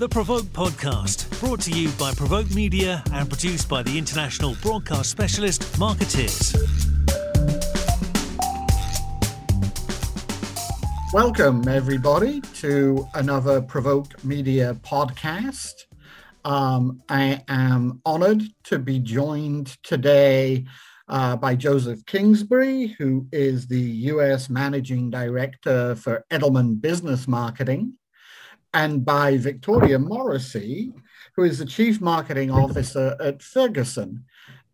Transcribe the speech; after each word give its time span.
the 0.00 0.08
Provoke 0.08 0.46
Podcast, 0.46 1.28
brought 1.40 1.60
to 1.60 1.70
you 1.70 1.90
by 1.98 2.10
Provoke 2.14 2.50
Media 2.54 3.04
and 3.12 3.28
produced 3.28 3.68
by 3.68 3.82
the 3.82 3.98
international 3.98 4.56
broadcast 4.62 5.10
specialist 5.10 5.78
Markettiers. 5.78 6.56
Welcome, 11.12 11.68
everybody, 11.68 12.40
to 12.60 13.06
another 13.12 13.60
Provoke 13.60 14.24
Media 14.24 14.72
podcast. 14.80 15.74
Um, 16.46 17.02
I 17.10 17.44
am 17.48 18.00
honored 18.06 18.42
to 18.64 18.78
be 18.78 19.00
joined 19.00 19.76
today 19.82 20.64
uh, 21.08 21.36
by 21.36 21.54
Joseph 21.54 22.06
Kingsbury, 22.06 22.96
who 22.98 23.26
is 23.32 23.66
the 23.66 23.82
US 23.82 24.48
Managing 24.48 25.10
Director 25.10 25.94
for 25.94 26.24
Edelman 26.30 26.80
Business 26.80 27.28
Marketing 27.28 27.98
and 28.72 29.04
by 29.04 29.36
Victoria 29.36 29.98
Morrissey, 29.98 30.92
who 31.34 31.44
is 31.44 31.58
the 31.58 31.66
Chief 31.66 32.00
Marketing 32.00 32.50
Officer 32.50 33.16
at 33.20 33.42
Ferguson. 33.42 34.24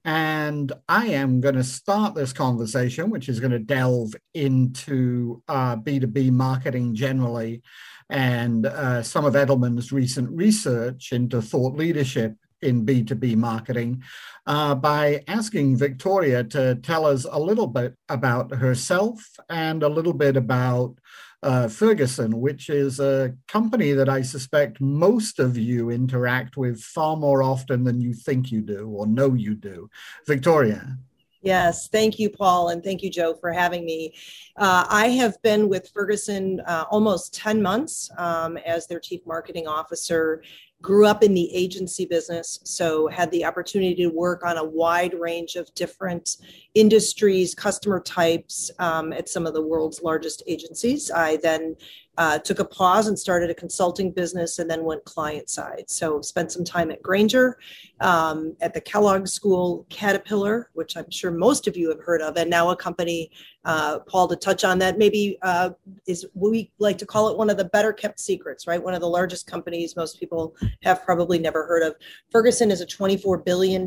And 0.04 0.72
I 0.88 1.06
am 1.06 1.40
going 1.40 1.56
to 1.56 1.64
start 1.64 2.14
this 2.14 2.32
conversation, 2.32 3.10
which 3.10 3.28
is 3.28 3.40
going 3.40 3.52
to 3.52 3.58
delve 3.58 4.14
into 4.34 5.42
uh, 5.48 5.76
B2B 5.76 6.30
marketing 6.30 6.94
generally 6.94 7.62
and 8.08 8.66
uh, 8.66 9.02
some 9.02 9.24
of 9.24 9.34
Edelman's 9.34 9.90
recent 9.92 10.30
research 10.30 11.12
into 11.12 11.42
thought 11.42 11.74
leadership 11.74 12.36
in 12.62 12.86
B2B 12.86 13.36
marketing 13.36 14.02
uh, 14.46 14.74
by 14.74 15.22
asking 15.28 15.76
Victoria 15.76 16.44
to 16.44 16.76
tell 16.76 17.04
us 17.04 17.26
a 17.30 17.38
little 17.38 17.66
bit 17.66 17.94
about 18.08 18.54
herself 18.54 19.28
and 19.48 19.82
a 19.82 19.88
little 19.88 20.12
bit 20.12 20.36
about 20.36 20.96
uh, 21.42 21.68
Ferguson, 21.68 22.40
which 22.40 22.68
is 22.68 23.00
a 23.00 23.34
company 23.48 23.92
that 23.92 24.08
I 24.08 24.22
suspect 24.22 24.80
most 24.80 25.38
of 25.38 25.56
you 25.56 25.90
interact 25.90 26.56
with 26.56 26.80
far 26.80 27.16
more 27.16 27.42
often 27.42 27.84
than 27.84 28.00
you 28.00 28.14
think 28.14 28.50
you 28.50 28.62
do 28.62 28.88
or 28.88 29.06
know 29.06 29.34
you 29.34 29.54
do. 29.54 29.88
Victoria. 30.26 30.96
Yes, 31.42 31.88
thank 31.88 32.18
you, 32.18 32.28
Paul, 32.28 32.70
and 32.70 32.82
thank 32.82 33.02
you, 33.02 33.10
Joe, 33.10 33.34
for 33.34 33.52
having 33.52 33.84
me. 33.84 34.14
Uh, 34.56 34.84
I 34.88 35.10
have 35.10 35.40
been 35.42 35.68
with 35.68 35.88
Ferguson 35.90 36.60
uh, 36.66 36.86
almost 36.90 37.34
10 37.34 37.62
months 37.62 38.10
um, 38.18 38.56
as 38.56 38.88
their 38.88 38.98
chief 38.98 39.20
marketing 39.26 39.68
officer 39.68 40.42
grew 40.82 41.06
up 41.06 41.22
in 41.22 41.34
the 41.34 41.52
agency 41.54 42.04
business, 42.04 42.60
so 42.64 43.08
had 43.08 43.30
the 43.30 43.44
opportunity 43.44 43.94
to 43.94 44.08
work 44.08 44.44
on 44.44 44.56
a 44.56 44.64
wide 44.64 45.14
range 45.18 45.56
of 45.56 45.72
different 45.74 46.36
industries, 46.74 47.54
customer 47.54 48.00
types 48.00 48.70
um, 48.78 49.12
at 49.12 49.28
some 49.28 49.46
of 49.46 49.54
the 49.54 49.62
world's 49.62 50.02
largest 50.02 50.42
agencies. 50.46 51.10
I 51.10 51.38
then 51.38 51.76
uh, 52.18 52.38
took 52.38 52.58
a 52.58 52.64
pause 52.64 53.08
and 53.08 53.18
started 53.18 53.50
a 53.50 53.54
consulting 53.54 54.10
business 54.10 54.58
and 54.58 54.70
then 54.70 54.84
went 54.84 55.04
client 55.04 55.50
side. 55.50 55.84
So 55.88 56.20
spent 56.22 56.50
some 56.50 56.64
time 56.64 56.90
at 56.90 57.02
Grainger, 57.02 57.58
um, 58.00 58.56
at 58.60 58.72
the 58.72 58.80
Kellogg 58.80 59.26
School, 59.28 59.86
Caterpillar, 59.90 60.70
which 60.74 60.96
I'm 60.96 61.10
sure 61.10 61.30
most 61.30 61.68
of 61.68 61.76
you 61.76 61.88
have 61.90 62.00
heard 62.00 62.22
of, 62.22 62.36
and 62.36 62.48
now 62.48 62.70
a 62.70 62.76
company, 62.76 63.30
uh, 63.64 64.00
Paul, 64.00 64.28
to 64.28 64.36
touch 64.36 64.64
on 64.64 64.78
that, 64.78 64.98
maybe 64.98 65.38
uh, 65.42 65.70
is 66.06 66.26
we 66.34 66.70
like 66.78 66.98
to 66.98 67.06
call 67.06 67.28
it 67.28 67.36
one 67.36 67.50
of 67.50 67.56
the 67.56 67.66
better 67.66 67.92
kept 67.92 68.20
secrets, 68.20 68.66
right? 68.66 68.82
One 68.82 68.94
of 68.94 69.00
the 69.00 69.08
largest 69.08 69.46
companies 69.46 69.96
most 69.96 70.18
people 70.18 70.56
have 70.84 71.04
probably 71.04 71.38
never 71.38 71.66
heard 71.66 71.82
of. 71.82 71.96
Ferguson 72.30 72.70
is 72.70 72.80
a 72.80 72.86
$24 72.86 73.44
billion 73.44 73.86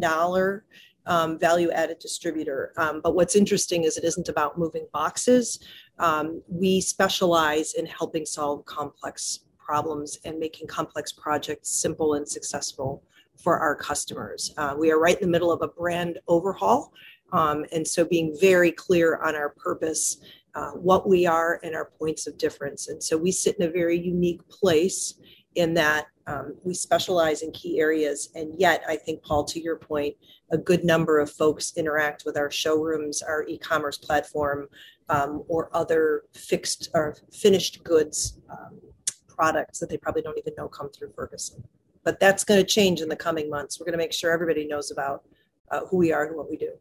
um, 1.10 1.40
value 1.40 1.72
added 1.72 2.00
distributor. 2.00 2.72
Um, 2.78 3.02
but 3.02 3.16
what's 3.16 3.36
interesting 3.36 3.84
is 3.84 3.98
it 3.98 4.04
isn't 4.04 4.30
about 4.30 4.58
moving 4.58 4.88
boxes 4.94 5.60
um, 6.00 6.42
we 6.48 6.82
specialize 6.82 7.74
in 7.74 7.86
helping 7.86 8.26
solve 8.26 8.66
complex 8.66 9.40
problems 9.58 10.18
and 10.26 10.40
making 10.40 10.68
complex 10.68 11.12
projects 11.12 11.70
simple 11.70 12.16
and 12.16 12.28
successful 12.28 13.04
for 13.42 13.60
our 13.60 13.76
customers. 13.76 14.54
Uh, 14.58 14.76
we 14.78 14.92
are 14.92 15.00
right 15.00 15.20
in 15.22 15.28
the 15.28 15.32
middle 15.32 15.52
of 15.52 15.62
a 15.62 15.68
brand 15.68 16.20
overhaul. 16.28 16.92
Um, 17.32 17.66
and 17.72 17.88
so 17.88 18.04
being 18.04 18.36
very 18.40 18.72
clear 18.72 19.18
on 19.18 19.36
our 19.36 19.50
purpose, 19.50 20.18
uh, 20.56 20.72
what 20.72 21.08
we 21.08 21.28
are, 21.28 21.60
and 21.64 21.76
our 21.76 21.92
points 22.00 22.26
of 22.28 22.38
difference. 22.38 22.88
And 22.88 23.02
so 23.02 23.16
we 23.16 23.32
sit 23.32 23.56
in 23.58 23.68
a 23.68 23.72
very 23.72 24.00
unique 24.00 24.48
place 24.50 25.14
in 25.56 25.74
that 25.76 26.08
um, 26.30 26.56
we 26.64 26.76
specialize 26.76 27.42
in 27.42 27.52
key 27.52 27.80
areas. 27.80 28.30
And 28.36 28.54
yet, 28.60 28.84
I 28.88 28.96
think, 28.96 29.24
Paul, 29.24 29.44
to 29.46 29.60
your 29.60 29.78
point, 29.78 30.16
a 30.52 30.58
good 30.58 30.84
number 30.84 31.20
of 31.20 31.32
folks 31.32 31.74
interact 31.76 32.24
with 32.26 32.38
our 32.38 32.52
showrooms, 32.52 33.24
our 33.24 33.46
e 33.48 33.58
commerce 33.58 33.98
platform, 33.98 34.68
um, 35.10 35.44
or 35.48 35.70
other 35.74 36.24
fixed 36.34 36.90
or 36.94 37.18
finished 37.34 37.84
goods 37.84 38.40
um, 38.50 38.80
products 39.28 39.80
that 39.80 39.90
they 39.90 39.98
probably 39.98 40.22
don't 40.22 40.38
even 40.38 40.54
know 40.56 40.68
come 40.68 40.92
through 40.92 41.12
Ferguson. 41.16 41.64
But 42.04 42.20
that's 42.20 42.44
going 42.44 42.60
to 42.60 42.66
change 42.66 43.02
in 43.02 43.10
the 43.10 43.16
coming 43.16 43.50
months. 43.50 43.80
We're 43.80 43.86
going 43.86 43.98
to 43.98 44.04
make 44.04 44.14
sure 44.14 44.32
everybody 44.32 44.68
knows 44.68 44.92
about 44.92 45.24
uh, 45.72 45.82
who 45.90 45.98
we 45.98 46.14
are 46.14 46.26
and 46.28 46.36
what 46.36 46.50
we 46.50 46.58
do. 46.58 46.74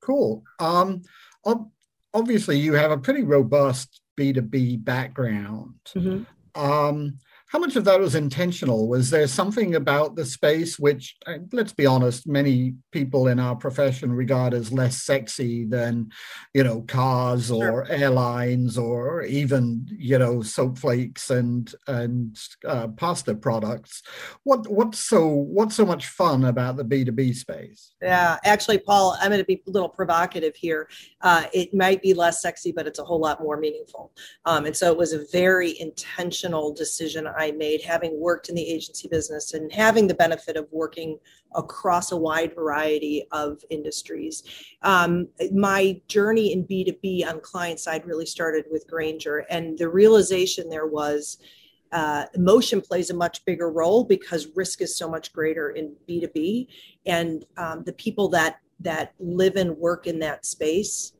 Cool. 0.00 0.42
Um, 0.58 1.02
obviously, 2.12 2.58
you 2.58 2.72
have 2.74 2.90
a 2.90 2.98
pretty 2.98 3.22
robust 3.22 4.00
B2B 4.18 4.84
background. 4.84 5.74
Mm-hmm. 5.94 6.60
Um, 6.60 7.18
how 7.48 7.58
much 7.58 7.76
of 7.76 7.84
that 7.84 7.98
was 7.98 8.14
intentional? 8.14 8.88
Was 8.88 9.08
there 9.08 9.26
something 9.26 9.74
about 9.74 10.16
the 10.16 10.26
space 10.26 10.78
which, 10.78 11.16
uh, 11.26 11.38
let's 11.52 11.72
be 11.72 11.86
honest, 11.86 12.26
many 12.26 12.74
people 12.92 13.26
in 13.26 13.40
our 13.40 13.56
profession 13.56 14.12
regard 14.12 14.52
as 14.52 14.70
less 14.70 15.02
sexy 15.02 15.64
than, 15.64 16.10
you 16.52 16.62
know, 16.62 16.82
cars 16.82 17.50
or 17.50 17.86
sure. 17.86 17.86
airlines 17.88 18.76
or 18.76 19.22
even, 19.22 19.86
you 19.90 20.18
know, 20.18 20.42
soap 20.42 20.76
flakes 20.76 21.30
and 21.30 21.74
and 21.86 22.38
uh, 22.66 22.88
pasta 22.88 23.34
products? 23.34 24.02
What 24.44 24.68
what's 24.70 25.00
so 25.00 25.26
what's 25.26 25.74
so 25.74 25.86
much 25.86 26.06
fun 26.06 26.44
about 26.44 26.76
the 26.76 26.84
B 26.84 27.02
two 27.02 27.12
B 27.12 27.32
space? 27.32 27.94
Yeah, 28.02 28.36
actually, 28.44 28.78
Paul, 28.78 29.16
I'm 29.22 29.30
going 29.30 29.40
to 29.40 29.44
be 29.44 29.62
a 29.66 29.70
little 29.70 29.88
provocative 29.88 30.54
here. 30.54 30.88
Uh, 31.22 31.44
it 31.54 31.72
might 31.72 32.02
be 32.02 32.12
less 32.12 32.42
sexy, 32.42 32.72
but 32.72 32.86
it's 32.86 32.98
a 32.98 33.04
whole 33.04 33.20
lot 33.20 33.40
more 33.40 33.56
meaningful. 33.56 34.12
Um, 34.44 34.66
and 34.66 34.76
so 34.76 34.92
it 34.92 34.98
was 34.98 35.14
a 35.14 35.24
very 35.32 35.80
intentional 35.80 36.74
decision 36.74 37.26
I 37.38 37.52
made, 37.52 37.82
having 37.82 38.18
worked 38.20 38.48
in 38.48 38.54
the 38.54 38.68
agency 38.68 39.08
business 39.08 39.54
and 39.54 39.72
having 39.72 40.06
the 40.06 40.14
benefit 40.14 40.56
of 40.56 40.66
working 40.72 41.18
across 41.54 42.12
a 42.12 42.16
wide 42.16 42.54
variety 42.54 43.26
of 43.32 43.62
industries. 43.70 44.42
Um, 44.82 45.28
my 45.52 46.00
journey 46.08 46.52
in 46.52 46.66
B2B 46.66 47.26
on 47.26 47.40
client 47.40 47.80
side 47.80 48.06
really 48.06 48.26
started 48.26 48.64
with 48.70 48.86
Grainger, 48.88 49.46
and 49.50 49.78
the 49.78 49.88
realization 49.88 50.68
there 50.68 50.86
was. 50.86 51.38
Uh, 51.90 52.26
emotion 52.34 52.82
plays 52.82 53.08
a 53.08 53.14
much 53.14 53.42
bigger 53.46 53.70
role 53.70 54.04
because 54.04 54.48
risk 54.54 54.82
is 54.82 54.98
so 54.98 55.08
much 55.08 55.32
greater 55.32 55.70
in 55.70 55.96
B2B, 56.06 56.66
and 57.06 57.46
um, 57.56 57.82
the 57.84 57.94
people 57.94 58.28
that 58.28 58.60
that 58.80 59.14
live 59.18 59.56
and 59.56 59.74
work 59.78 60.06
in 60.06 60.18
that 60.18 60.44
space 60.44 61.14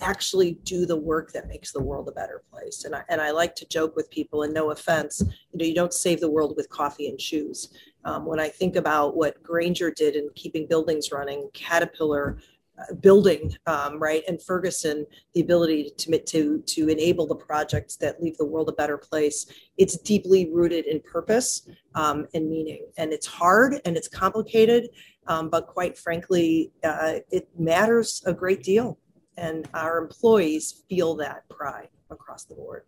actually 0.00 0.58
do 0.64 0.86
the 0.86 0.96
work 0.96 1.32
that 1.32 1.48
makes 1.48 1.72
the 1.72 1.82
world 1.82 2.08
a 2.08 2.12
better 2.12 2.42
place. 2.50 2.84
And 2.84 2.94
I, 2.94 3.02
and 3.08 3.20
I 3.20 3.30
like 3.30 3.54
to 3.56 3.66
joke 3.68 3.96
with 3.96 4.10
people, 4.10 4.42
and 4.42 4.52
no 4.52 4.70
offense, 4.70 5.22
you 5.22 5.58
know, 5.58 5.64
you 5.64 5.74
don't 5.74 5.94
save 5.94 6.20
the 6.20 6.30
world 6.30 6.54
with 6.56 6.68
coffee 6.68 7.08
and 7.08 7.20
shoes. 7.20 7.72
Um, 8.04 8.24
when 8.24 8.40
I 8.40 8.48
think 8.48 8.76
about 8.76 9.16
what 9.16 9.42
Grainger 9.42 9.90
did 9.90 10.16
in 10.16 10.30
keeping 10.34 10.66
buildings 10.66 11.12
running, 11.12 11.48
Caterpillar 11.52 12.38
uh, 12.78 12.94
building, 12.94 13.54
um, 13.66 13.98
right, 13.98 14.22
and 14.26 14.40
Ferguson, 14.42 15.06
the 15.34 15.42
ability 15.42 15.90
to, 15.98 16.18
to, 16.18 16.62
to 16.62 16.88
enable 16.88 17.26
the 17.26 17.34
projects 17.34 17.96
that 17.96 18.22
leave 18.22 18.38
the 18.38 18.44
world 18.44 18.68
a 18.68 18.72
better 18.72 18.96
place, 18.96 19.46
it's 19.76 19.98
deeply 19.98 20.50
rooted 20.50 20.86
in 20.86 21.00
purpose 21.00 21.68
um, 21.94 22.26
and 22.32 22.48
meaning. 22.48 22.86
And 22.96 23.12
it's 23.12 23.26
hard 23.26 23.80
and 23.84 23.96
it's 23.96 24.08
complicated, 24.08 24.88
um, 25.26 25.50
but 25.50 25.66
quite 25.66 25.98
frankly, 25.98 26.72
uh, 26.82 27.16
it 27.30 27.48
matters 27.58 28.22
a 28.24 28.32
great 28.32 28.62
deal 28.62 28.98
and 29.40 29.66
our 29.72 29.96
employees 29.96 30.84
feel 30.88 31.14
that 31.16 31.48
pride 31.48 31.88
across 32.10 32.44
the 32.44 32.54
board. 32.54 32.84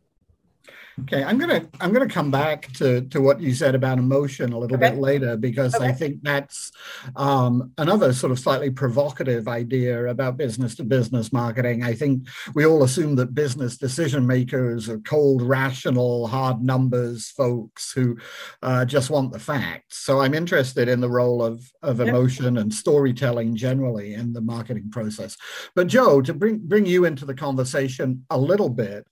Okay, 1.01 1.25
I'm 1.25 1.39
gonna 1.39 1.67
I'm 1.81 1.93
gonna 1.93 2.09
come 2.09 2.31
back 2.31 2.71
to 2.75 3.01
to 3.09 3.21
what 3.21 3.41
you 3.41 3.55
said 3.55 3.75
about 3.75 3.99
emotion 3.99 4.53
a 4.53 4.59
little 4.59 4.77
okay. 4.77 4.91
bit 4.91 5.01
later 5.01 5.37
because 5.39 5.75
okay. 5.75 5.87
I 5.87 5.93
think 5.93 6.23
that's 6.23 6.71
um, 7.17 7.73
another 7.79 8.13
sort 8.13 8.31
of 8.31 8.39
slightly 8.39 8.71
provocative 8.71 9.49
idea 9.49 10.07
about 10.07 10.37
business 10.37 10.75
to 10.77 10.85
business 10.85 11.33
marketing. 11.33 11.83
I 11.83 11.95
think 11.95 12.29
we 12.55 12.67
all 12.67 12.83
assume 12.83 13.17
that 13.17 13.35
business 13.35 13.79
decision 13.79 14.27
makers 14.27 14.89
are 14.91 14.99
cold, 14.99 15.41
rational, 15.41 16.27
hard 16.27 16.63
numbers 16.63 17.31
folks 17.31 17.93
who 17.93 18.19
uh, 18.63 18.85
just 18.85 19.09
want 19.09 19.33
the 19.33 19.39
facts. 19.39 19.99
So 19.99 20.21
I'm 20.21 20.35
interested 20.35 20.89
in 20.89 21.01
the 21.01 21.11
role 21.11 21.43
of 21.43 21.65
of 21.81 22.01
emotion 22.01 22.59
and 22.59 22.73
storytelling 22.73 23.57
generally 23.57 24.13
in 24.13 24.35
the 24.35 24.43
marketing 24.43 24.91
process. 24.91 25.39
But 25.75 25.87
Joe, 25.87 26.21
to 26.21 26.35
bring 26.35 26.59
bring 26.59 26.85
you 26.85 27.07
into 27.07 27.25
the 27.25 27.35
conversation 27.35 28.27
a 28.29 28.39
little 28.39 28.69
bit. 28.69 29.07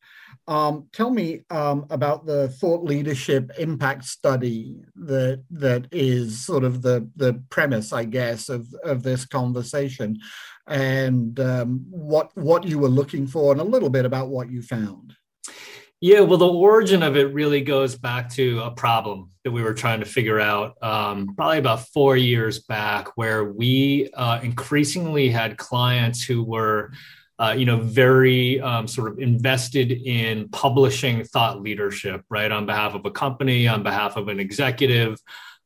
Um, 0.50 0.88
tell 0.92 1.10
me 1.10 1.44
um, 1.50 1.86
about 1.90 2.26
the 2.26 2.48
thought 2.48 2.82
leadership 2.82 3.52
impact 3.56 4.04
study 4.04 4.82
that 4.96 5.44
that 5.52 5.86
is 5.92 6.44
sort 6.44 6.64
of 6.64 6.82
the 6.82 7.08
the 7.14 7.40
premise, 7.50 7.92
I 7.92 8.04
guess, 8.04 8.48
of 8.48 8.66
of 8.82 9.04
this 9.04 9.24
conversation, 9.24 10.18
and 10.66 11.38
um, 11.38 11.86
what 11.88 12.36
what 12.36 12.64
you 12.64 12.80
were 12.80 12.88
looking 12.88 13.28
for, 13.28 13.52
and 13.52 13.60
a 13.60 13.64
little 13.64 13.90
bit 13.90 14.04
about 14.04 14.28
what 14.28 14.50
you 14.50 14.60
found. 14.60 15.14
Yeah, 16.02 16.20
well, 16.20 16.38
the 16.38 16.48
origin 16.48 17.02
of 17.02 17.14
it 17.16 17.32
really 17.34 17.60
goes 17.60 17.94
back 17.94 18.30
to 18.30 18.60
a 18.60 18.70
problem 18.70 19.30
that 19.44 19.50
we 19.52 19.62
were 19.62 19.74
trying 19.74 20.00
to 20.00 20.06
figure 20.06 20.40
out 20.40 20.82
um, 20.82 21.34
probably 21.36 21.58
about 21.58 21.86
four 21.88 22.16
years 22.16 22.60
back, 22.60 23.18
where 23.18 23.44
we 23.52 24.08
uh, 24.14 24.40
increasingly 24.42 25.28
had 25.28 25.58
clients 25.58 26.24
who 26.24 26.42
were, 26.42 26.90
uh, 27.40 27.54
you 27.56 27.64
know, 27.64 27.78
very 27.78 28.60
um, 28.60 28.86
sort 28.86 29.10
of 29.10 29.18
invested 29.18 29.90
in 29.90 30.48
publishing 30.50 31.24
thought 31.24 31.62
leadership, 31.62 32.22
right, 32.28 32.52
on 32.52 32.66
behalf 32.66 32.94
of 32.94 33.06
a 33.06 33.10
company, 33.10 33.66
on 33.66 33.82
behalf 33.82 34.16
of 34.16 34.28
an 34.28 34.38
executive. 34.38 35.18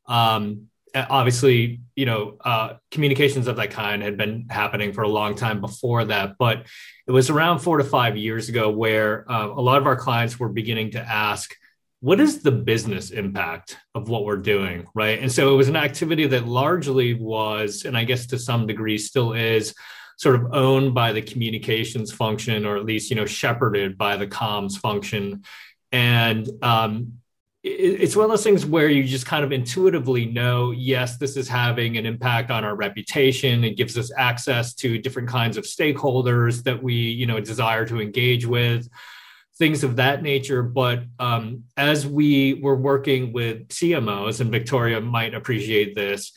Um, 0.06 0.68
obviously, 0.94 1.80
you 1.96 2.06
know, 2.06 2.36
uh, 2.44 2.74
communications 2.92 3.48
of 3.48 3.56
that 3.56 3.72
kind 3.72 4.02
had 4.02 4.16
been 4.16 4.46
happening 4.50 4.92
for 4.92 5.02
a 5.02 5.08
long 5.08 5.34
time 5.34 5.60
before 5.60 6.04
that, 6.04 6.36
but 6.38 6.66
it 7.08 7.10
was 7.10 7.28
around 7.28 7.58
four 7.58 7.78
to 7.78 7.84
five 7.84 8.16
years 8.16 8.48
ago 8.48 8.70
where 8.70 9.30
uh, 9.30 9.48
a 9.48 9.60
lot 9.60 9.78
of 9.78 9.86
our 9.86 9.96
clients 9.96 10.38
were 10.38 10.48
beginning 10.48 10.92
to 10.92 11.00
ask, 11.00 11.56
what 11.98 12.20
is 12.20 12.42
the 12.42 12.52
business 12.52 13.10
impact 13.10 13.78
of 13.94 14.08
what 14.08 14.24
we're 14.24 14.36
doing, 14.36 14.86
right? 14.94 15.18
And 15.18 15.32
so 15.32 15.52
it 15.52 15.56
was 15.56 15.68
an 15.68 15.76
activity 15.76 16.26
that 16.28 16.46
largely 16.46 17.14
was, 17.14 17.84
and 17.84 17.96
I 17.96 18.04
guess 18.04 18.26
to 18.26 18.38
some 18.38 18.66
degree 18.66 18.98
still 18.98 19.32
is, 19.32 19.74
sort 20.16 20.36
of 20.36 20.52
owned 20.52 20.94
by 20.94 21.12
the 21.12 21.22
communications 21.22 22.12
function, 22.12 22.64
or 22.64 22.76
at 22.76 22.84
least 22.84 23.10
you 23.10 23.16
know 23.16 23.26
shepherded 23.26 23.98
by 23.98 24.16
the 24.16 24.26
comms 24.26 24.78
function. 24.78 25.42
And 25.92 26.48
um, 26.62 27.20
it's 27.64 28.14
one 28.14 28.24
of 28.26 28.30
those 28.30 28.44
things 28.44 28.66
where 28.66 28.90
you 28.90 29.04
just 29.04 29.24
kind 29.24 29.42
of 29.42 29.50
intuitively 29.50 30.26
know 30.26 30.70
yes 30.70 31.16
this 31.16 31.34
is 31.34 31.48
having 31.48 31.96
an 31.96 32.04
impact 32.04 32.50
on 32.50 32.62
our 32.62 32.76
reputation 32.76 33.64
it 33.64 33.74
gives 33.78 33.96
us 33.96 34.12
access 34.18 34.74
to 34.74 34.98
different 34.98 35.28
kinds 35.28 35.56
of 35.56 35.64
stakeholders 35.64 36.62
that 36.64 36.82
we 36.82 36.94
you 36.94 37.24
know 37.24 37.40
desire 37.40 37.86
to 37.86 38.02
engage 38.02 38.44
with 38.44 38.86
things 39.56 39.82
of 39.82 39.96
that 39.96 40.22
nature 40.22 40.62
but 40.62 41.04
um, 41.18 41.64
as 41.78 42.06
we 42.06 42.54
were 42.54 42.76
working 42.76 43.32
with 43.32 43.66
cmos 43.68 44.42
and 44.42 44.50
victoria 44.50 45.00
might 45.00 45.34
appreciate 45.34 45.94
this 45.94 46.32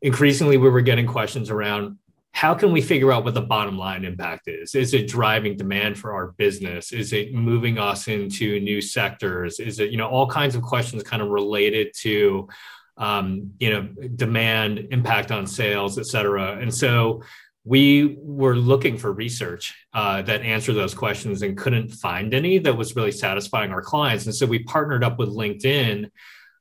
increasingly 0.00 0.56
we 0.56 0.68
were 0.68 0.80
getting 0.80 1.06
questions 1.06 1.48
around 1.48 1.96
how 2.32 2.54
can 2.54 2.72
we 2.72 2.80
figure 2.80 3.12
out 3.12 3.24
what 3.24 3.34
the 3.34 3.42
bottom 3.42 3.76
line 3.76 4.04
impact 4.04 4.48
is? 4.48 4.74
Is 4.74 4.94
it 4.94 5.06
driving 5.06 5.56
demand 5.56 5.98
for 5.98 6.12
our 6.14 6.28
business? 6.32 6.90
Is 6.92 7.12
it 7.12 7.34
moving 7.34 7.78
us 7.78 8.08
into 8.08 8.58
new 8.58 8.80
sectors? 8.80 9.60
Is 9.60 9.78
it, 9.80 9.90
you 9.90 9.98
know, 9.98 10.08
all 10.08 10.26
kinds 10.26 10.54
of 10.54 10.62
questions 10.62 11.02
kind 11.02 11.22
of 11.22 11.28
related 11.28 11.92
to, 11.98 12.48
um, 12.96 13.52
you 13.58 13.70
know, 13.70 13.82
demand, 14.16 14.88
impact 14.90 15.30
on 15.30 15.46
sales, 15.46 15.98
et 15.98 16.06
cetera. 16.06 16.58
And 16.58 16.72
so 16.72 17.22
we 17.64 18.16
were 18.20 18.56
looking 18.56 18.96
for 18.96 19.12
research 19.12 19.74
uh, 19.92 20.22
that 20.22 20.42
answered 20.42 20.74
those 20.74 20.94
questions 20.94 21.42
and 21.42 21.56
couldn't 21.56 21.90
find 21.90 22.34
any 22.34 22.58
that 22.58 22.76
was 22.76 22.96
really 22.96 23.12
satisfying 23.12 23.70
our 23.72 23.82
clients. 23.82 24.26
And 24.26 24.34
so 24.34 24.46
we 24.46 24.60
partnered 24.64 25.04
up 25.04 25.18
with 25.18 25.28
LinkedIn 25.28 26.10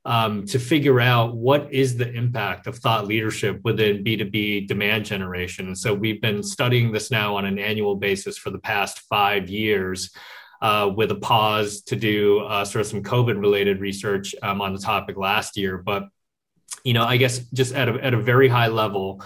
um, 0.06 0.46
to 0.48 0.58
figure 0.58 1.00
out 1.00 1.36
what 1.36 1.72
is 1.72 1.96
the 1.96 2.12
impact 2.12 2.66
of 2.66 2.78
thought 2.78 3.06
leadership 3.08 3.60
within 3.64 4.04
B2B 4.04 4.68
demand 4.68 5.06
generation. 5.06 5.68
And 5.68 5.78
so 5.78 5.94
we've 5.94 6.22
been 6.22 6.42
studying 6.42 6.92
this 6.92 7.12
now 7.12 7.36
on 7.36 7.46
an 7.46 7.60
annual 7.60 7.96
basis 7.96 8.38
for 8.38 8.50
the 8.50 8.60
past 8.60 9.00
five 9.02 9.50
years. 9.50 10.12
Uh, 10.62 10.94
with 10.96 11.10
a 11.10 11.16
pause 11.16 11.82
to 11.82 11.96
do 11.96 12.42
uh, 12.42 12.64
sort 12.64 12.82
of 12.82 12.86
some 12.86 13.02
COVID 13.02 13.42
related 13.42 13.82
research 13.82 14.36
um, 14.44 14.62
on 14.62 14.76
the 14.76 14.80
topic 14.80 15.18
last 15.18 15.58
year. 15.58 15.80
But, 15.80 16.04
you 16.84 16.94
know, 16.94 17.04
I 17.04 17.18
guess 17.18 17.40
just 17.52 17.74
at 17.74 17.90
a, 17.90 17.94
at 17.94 18.14
a 18.14 18.22
very 18.22 18.48
high 18.48 18.68
level, 18.68 19.24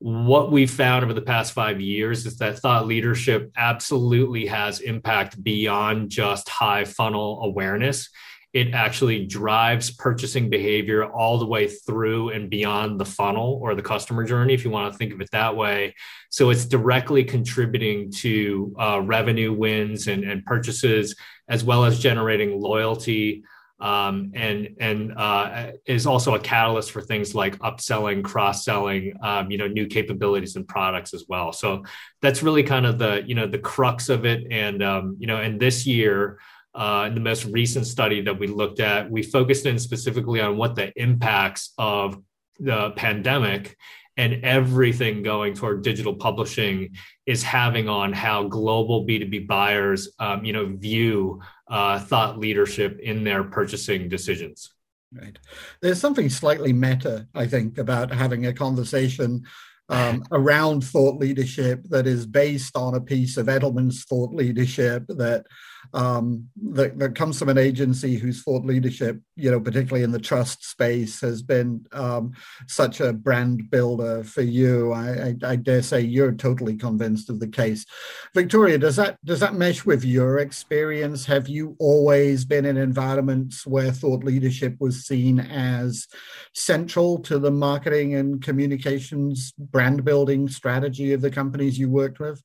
what 0.00 0.52
we've 0.52 0.70
found 0.70 1.04
over 1.04 1.14
the 1.14 1.22
past 1.22 1.54
five 1.54 1.80
years 1.80 2.26
is 2.26 2.36
that 2.36 2.58
thought 2.58 2.86
leadership 2.86 3.50
absolutely 3.56 4.44
has 4.44 4.80
impact 4.80 5.42
beyond 5.42 6.10
just 6.10 6.50
high 6.50 6.84
funnel 6.84 7.40
awareness 7.44 8.10
it 8.54 8.72
actually 8.72 9.26
drives 9.26 9.90
purchasing 9.90 10.48
behavior 10.48 11.04
all 11.04 11.38
the 11.38 11.46
way 11.46 11.68
through 11.68 12.30
and 12.30 12.48
beyond 12.48 12.98
the 12.98 13.04
funnel 13.04 13.58
or 13.62 13.74
the 13.74 13.82
customer 13.82 14.24
journey, 14.24 14.54
if 14.54 14.64
you 14.64 14.70
want 14.70 14.90
to 14.90 14.98
think 14.98 15.12
of 15.12 15.20
it 15.20 15.30
that 15.32 15.54
way. 15.54 15.94
So 16.30 16.48
it's 16.48 16.64
directly 16.64 17.24
contributing 17.24 18.10
to 18.12 18.74
uh, 18.78 19.00
revenue 19.02 19.52
wins 19.52 20.06
and, 20.08 20.24
and 20.24 20.44
purchases, 20.44 21.14
as 21.48 21.62
well 21.62 21.84
as 21.84 21.98
generating 21.98 22.60
loyalty. 22.60 23.44
Um, 23.80 24.32
and 24.34 24.70
and 24.80 25.12
uh, 25.16 25.70
is 25.86 26.04
also 26.04 26.34
a 26.34 26.40
catalyst 26.40 26.90
for 26.90 27.00
things 27.00 27.32
like 27.32 27.56
upselling, 27.60 28.24
cross 28.24 28.64
selling, 28.64 29.12
um, 29.22 29.52
you 29.52 29.58
know, 29.58 29.68
new 29.68 29.86
capabilities 29.86 30.56
and 30.56 30.66
products 30.66 31.14
as 31.14 31.26
well. 31.28 31.52
So 31.52 31.84
that's 32.20 32.42
really 32.42 32.64
kind 32.64 32.86
of 32.86 32.98
the 32.98 33.22
you 33.24 33.36
know 33.36 33.46
the 33.46 33.60
crux 33.60 34.08
of 34.08 34.24
it. 34.24 34.48
And 34.50 34.82
um, 34.82 35.16
you 35.20 35.28
know, 35.28 35.36
and 35.36 35.60
this 35.60 35.86
year, 35.86 36.40
uh, 36.78 37.06
in 37.06 37.14
the 37.14 37.20
most 37.20 37.44
recent 37.46 37.86
study 37.86 38.20
that 38.20 38.38
we 38.38 38.46
looked 38.46 38.78
at, 38.78 39.10
we 39.10 39.20
focused 39.22 39.66
in 39.66 39.78
specifically 39.78 40.40
on 40.40 40.56
what 40.56 40.76
the 40.76 40.92
impacts 40.94 41.72
of 41.76 42.22
the 42.60 42.92
pandemic 42.92 43.76
and 44.16 44.44
everything 44.44 45.22
going 45.22 45.54
toward 45.54 45.82
digital 45.82 46.14
publishing 46.14 46.90
is 47.26 47.42
having 47.42 47.88
on 47.88 48.12
how 48.12 48.44
global 48.44 49.04
B2B 49.04 49.48
buyers, 49.48 50.08
um, 50.20 50.44
you 50.44 50.52
know, 50.52 50.66
view 50.66 51.40
uh, 51.68 51.98
thought 51.98 52.38
leadership 52.38 53.00
in 53.00 53.24
their 53.24 53.42
purchasing 53.42 54.08
decisions. 54.08 54.72
Right. 55.12 55.38
There's 55.80 56.00
something 56.00 56.28
slightly 56.28 56.72
meta, 56.72 57.26
I 57.34 57.46
think, 57.46 57.78
about 57.78 58.12
having 58.12 58.46
a 58.46 58.52
conversation 58.52 59.44
um, 59.88 60.24
around 60.32 60.84
thought 60.84 61.18
leadership 61.18 61.82
that 61.88 62.06
is 62.06 62.26
based 62.26 62.76
on 62.76 62.94
a 62.94 63.00
piece 63.00 63.36
of 63.36 63.46
Edelman's 63.46 64.04
thought 64.04 64.34
leadership 64.34 65.04
that 65.08 65.46
um, 65.94 66.48
that, 66.72 66.98
that, 66.98 67.14
comes 67.14 67.38
from 67.38 67.48
an 67.48 67.56
agency 67.56 68.16
whose 68.16 68.42
thought 68.42 68.64
leadership, 68.64 69.20
you 69.36 69.50
know, 69.50 69.60
particularly 69.60 70.04
in 70.04 70.12
the 70.12 70.18
trust 70.18 70.68
space, 70.68 71.20
has 71.20 71.42
been 71.42 71.86
um, 71.92 72.32
such 72.66 73.00
a 73.00 73.12
brand 73.12 73.70
builder 73.70 74.22
for 74.22 74.42
you. 74.42 74.92
I, 74.92 75.08
I, 75.08 75.36
I, 75.52 75.56
dare 75.56 75.82
say 75.82 76.00
you're 76.00 76.32
totally 76.32 76.76
convinced 76.76 77.30
of 77.30 77.40
the 77.40 77.48
case. 77.48 77.86
Victoria, 78.34 78.76
does 78.76 78.96
that 78.96 79.18
does 79.24 79.40
that 79.40 79.54
mesh 79.54 79.86
with 79.86 80.04
your 80.04 80.38
experience? 80.38 81.24
Have 81.24 81.48
you 81.48 81.74
always 81.78 82.44
been 82.44 82.66
in 82.66 82.76
environments 82.76 83.66
where 83.66 83.90
thought 83.90 84.24
leadership 84.24 84.76
was 84.80 85.06
seen 85.06 85.40
as 85.40 86.06
central 86.54 87.18
to 87.20 87.38
the 87.38 87.50
marketing 87.50 88.14
and 88.14 88.42
communications 88.42 89.54
brand 89.78 90.04
building 90.04 90.48
strategy 90.48 91.12
of 91.12 91.20
the 91.20 91.30
companies 91.30 91.78
you 91.78 91.88
worked 91.88 92.18
with? 92.18 92.42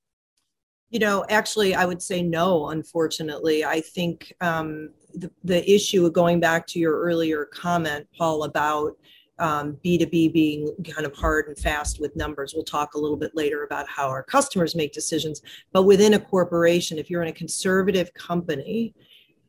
You 0.92 1.00
know, 1.00 1.26
actually, 1.30 1.74
I 1.74 1.84
would 1.84 2.00
say 2.00 2.22
no, 2.22 2.70
unfortunately. 2.70 3.66
I 3.66 3.82
think 3.82 4.32
um, 4.40 4.92
the, 5.16 5.32
the 5.44 5.68
issue 5.68 6.06
of 6.06 6.14
going 6.14 6.40
back 6.40 6.68
to 6.68 6.80
your 6.80 7.00
earlier 7.00 7.46
comment, 7.46 8.08
Paul, 8.16 8.44
about 8.44 8.92
um, 9.40 9.80
B2B 9.84 10.32
being 10.32 10.76
kind 10.94 11.08
of 11.08 11.16
hard 11.16 11.48
and 11.48 11.58
fast 11.58 12.00
with 12.00 12.16
numbers. 12.16 12.54
We'll 12.54 12.66
talk 12.66 12.94
a 12.94 13.00
little 13.00 13.18
bit 13.18 13.32
later 13.34 13.64
about 13.64 13.90
how 13.90 14.10
our 14.10 14.22
customers 14.22 14.76
make 14.76 14.94
decisions. 14.94 15.42
But 15.72 15.86
within 15.86 16.14
a 16.14 16.20
corporation, 16.20 17.00
if 17.00 17.10
you're 17.10 17.24
in 17.24 17.30
a 17.30 17.34
conservative 17.34 18.14
company, 18.14 18.94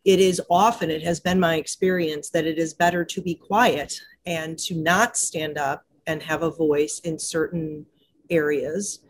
it 0.06 0.20
is 0.20 0.40
often, 0.48 0.90
it 0.90 1.02
has 1.02 1.20
been 1.20 1.38
my 1.38 1.56
experience, 1.56 2.30
that 2.30 2.46
it 2.46 2.56
is 2.56 2.72
better 2.72 3.04
to 3.04 3.20
be 3.20 3.34
quiet 3.34 4.00
and 4.24 4.58
to 4.60 4.74
not 4.74 5.18
stand 5.18 5.58
up 5.58 5.84
and 6.06 6.22
have 6.22 6.42
a 6.42 6.50
voice 6.50 7.00
in 7.00 7.18
certain 7.18 7.86
areas. 8.30 9.00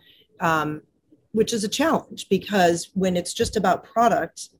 Um, 0.40 0.82
which 1.34 1.52
is 1.52 1.64
a 1.64 1.68
challenge 1.68 2.28
because 2.28 2.90
when 2.94 3.16
it's 3.16 3.34
just 3.34 3.56
about 3.56 3.82
product, 3.82 4.50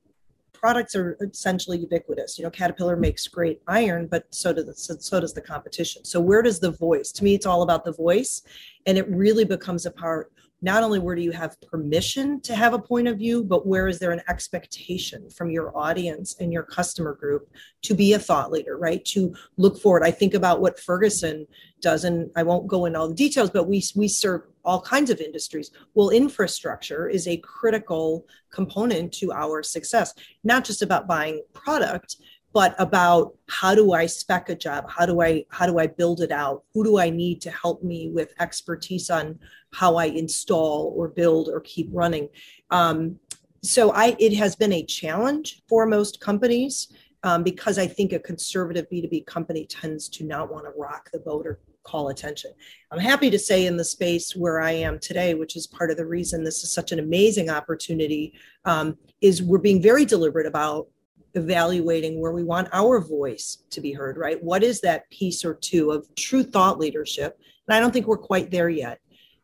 products 0.51 0.93
are 0.93 1.17
essentially 1.21 1.77
ubiquitous. 1.77 2.37
You 2.37 2.43
know, 2.43 2.49
Caterpillar 2.49 2.97
makes 2.97 3.29
great 3.29 3.61
iron, 3.65 4.07
but 4.07 4.25
so 4.35 4.51
does 4.51 4.65
the, 4.87 4.97
so 4.99 5.21
does 5.21 5.33
the 5.33 5.41
competition. 5.41 6.03
So 6.03 6.19
where 6.19 6.41
does 6.41 6.59
the 6.59 6.71
voice? 6.71 7.13
To 7.13 7.23
me, 7.23 7.33
it's 7.33 7.45
all 7.45 7.61
about 7.61 7.85
the 7.85 7.93
voice, 7.93 8.41
and 8.85 8.97
it 8.97 9.07
really 9.09 9.45
becomes 9.45 9.85
a 9.85 9.91
part 9.91 10.33
not 10.65 10.81
only 10.81 10.97
where 10.97 11.15
do 11.15 11.21
you 11.21 11.31
have 11.31 11.61
permission 11.61 12.41
to 12.41 12.55
have 12.55 12.73
a 12.73 12.79
point 12.79 13.07
of 13.07 13.19
view, 13.19 13.43
but 13.43 13.67
where 13.67 13.87
is 13.87 13.99
there 13.99 14.11
an 14.11 14.23
expectation 14.27 15.29
from 15.29 15.51
your 15.51 15.71
audience 15.77 16.35
and 16.39 16.51
your 16.51 16.63
customer 16.63 17.13
group 17.13 17.47
to 17.83 17.93
be 17.93 18.13
a 18.13 18.19
thought 18.19 18.51
leader, 18.51 18.75
right? 18.75 19.05
To 19.05 19.35
look 19.57 19.79
forward. 19.79 20.01
I 20.03 20.09
think 20.09 20.33
about 20.33 20.61
what 20.61 20.79
Ferguson 20.79 21.45
does, 21.81 22.03
and 22.03 22.31
I 22.35 22.41
won't 22.41 22.65
go 22.65 22.85
into 22.85 22.97
all 22.97 23.07
the 23.07 23.13
details, 23.13 23.51
but 23.51 23.67
we, 23.67 23.83
we 23.95 24.07
serve 24.07 24.41
all 24.63 24.81
kinds 24.81 25.11
of 25.11 25.21
industries. 25.21 25.69
Well, 25.93 26.09
infrastructure 26.09 27.07
is 27.07 27.27
a 27.27 27.37
critical 27.37 28.25
component 28.51 29.13
to 29.19 29.31
our 29.33 29.61
success, 29.61 30.15
not 30.43 30.65
just 30.65 30.81
about 30.81 31.07
buying 31.07 31.43
product, 31.53 32.15
but 32.55 32.73
about 32.79 33.35
how 33.49 33.75
do 33.75 33.91
I 33.91 34.05
spec 34.05 34.47
a 34.47 34.55
job? 34.55 34.89
How 34.89 35.05
do 35.05 35.21
I 35.21 35.43
how 35.49 35.65
do 35.65 35.77
I 35.77 35.87
build 35.87 36.21
it 36.21 36.31
out? 36.31 36.63
Who 36.73 36.85
do 36.85 36.97
I 36.97 37.09
need 37.09 37.41
to 37.41 37.51
help 37.51 37.83
me 37.83 38.09
with 38.09 38.33
expertise 38.39 39.09
on 39.09 39.37
how 39.73 39.97
I 39.97 40.05
install 40.05 40.93
or 40.95 41.09
build 41.09 41.49
or 41.49 41.59
keep 41.59 41.89
running? 41.91 42.29
Um, 42.71 43.19
so 43.61 43.91
I 43.91 44.15
it 44.19 44.33
has 44.37 44.55
been 44.55 44.71
a 44.71 44.85
challenge 44.85 45.63
for 45.67 45.85
most 45.85 46.21
companies 46.21 46.93
um, 47.23 47.43
because 47.43 47.77
I 47.77 47.87
think 47.87 48.13
a 48.13 48.19
conservative 48.19 48.87
B2B 48.89 49.25
company 49.25 49.65
tends 49.65 50.07
to 50.09 50.23
not 50.23 50.49
want 50.49 50.63
to 50.63 50.71
rock 50.79 51.09
the 51.11 51.19
boat 51.19 51.45
or 51.45 51.59
call 51.83 52.07
attention. 52.07 52.51
I'm 52.89 52.99
happy 52.99 53.29
to 53.31 53.37
say 53.37 53.65
in 53.65 53.75
the 53.75 53.83
space 53.83 54.33
where 54.33 54.61
I 54.61 54.71
am 54.71 54.97
today, 54.99 55.33
which 55.33 55.57
is 55.57 55.67
part 55.67 55.91
of 55.91 55.97
the 55.97 56.05
reason 56.05 56.43
this 56.43 56.63
is 56.63 56.71
such 56.71 56.93
an 56.93 56.99
amazing 56.99 57.49
opportunity, 57.49 58.33
um, 58.63 58.97
is 59.19 59.43
we're 59.43 59.57
being 59.57 59.81
very 59.81 60.05
deliberate 60.05 60.47
about 60.47 60.87
evaluating 61.35 62.19
where 62.19 62.31
we 62.31 62.43
want 62.43 62.69
our 62.73 62.99
voice 62.99 63.59
to 63.69 63.81
be 63.81 63.91
heard, 63.91 64.17
right? 64.17 64.41
What 64.43 64.63
is 64.63 64.81
that 64.81 65.09
piece 65.09 65.45
or 65.45 65.53
two 65.53 65.91
of 65.91 66.07
true 66.15 66.43
thought 66.43 66.79
leadership? 66.79 67.37
And 67.67 67.75
I 67.75 67.79
don't 67.79 67.91
think 67.91 68.07
we're 68.07 68.17
quite 68.17 68.51
there 68.51 68.69
yet, 68.69 68.99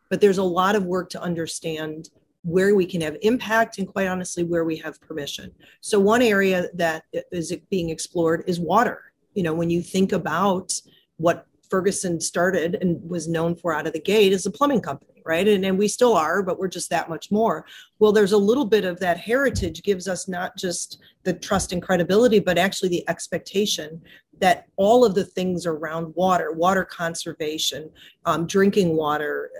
but 0.09 0.21
there's 0.21 0.37
a 0.37 0.43
lot 0.43 0.75
of 0.75 0.85
work 0.85 1.09
to 1.11 1.21
understand 1.21 2.09
where 2.43 2.73
we 2.73 2.85
can 2.85 3.01
have 3.01 3.17
impact 3.21 3.77
and 3.77 3.87
quite 3.87 4.07
honestly 4.07 4.43
where 4.43 4.63
we 4.63 4.75
have 4.77 4.99
permission. 5.01 5.51
So 5.81 5.99
one 5.99 6.21
area 6.21 6.67
that 6.73 7.03
is 7.31 7.55
being 7.69 7.89
explored 7.89 8.43
is 8.47 8.59
water. 8.59 9.13
You 9.33 9.43
know, 9.43 9.53
when 9.53 9.69
you 9.69 9.81
think 9.81 10.11
about 10.11 10.73
what 11.17 11.45
Ferguson 11.69 12.19
started 12.19 12.77
and 12.81 13.07
was 13.07 13.27
known 13.27 13.55
for 13.55 13.73
out 13.73 13.87
of 13.87 13.93
the 13.93 14.01
gate 14.01 14.33
as 14.33 14.45
a 14.45 14.51
plumbing 14.51 14.81
company, 14.81 15.10
right? 15.25 15.47
And, 15.47 15.65
and 15.65 15.77
we 15.77 15.87
still 15.87 16.15
are, 16.15 16.43
but 16.43 16.59
we're 16.59 16.67
just 16.67 16.89
that 16.89 17.09
much 17.09 17.31
more. 17.31 17.65
Well, 17.99 18.11
there's 18.11 18.31
a 18.31 18.37
little 18.37 18.65
bit 18.65 18.85
of 18.85 18.99
that 18.99 19.17
heritage 19.17 19.83
gives 19.83 20.07
us 20.07 20.27
not 20.27 20.57
just 20.57 20.99
the 21.23 21.33
trust 21.33 21.71
and 21.71 21.81
credibility, 21.81 22.39
but 22.39 22.57
actually 22.57 22.89
the 22.89 23.07
expectation 23.09 24.01
that 24.39 24.65
all 24.75 25.05
of 25.05 25.13
the 25.13 25.23
things 25.23 25.65
around 25.65 26.13
water, 26.15 26.51
water 26.51 26.83
conservation, 26.83 27.89
um, 28.25 28.47
drinking 28.47 28.95
water, 28.95 29.51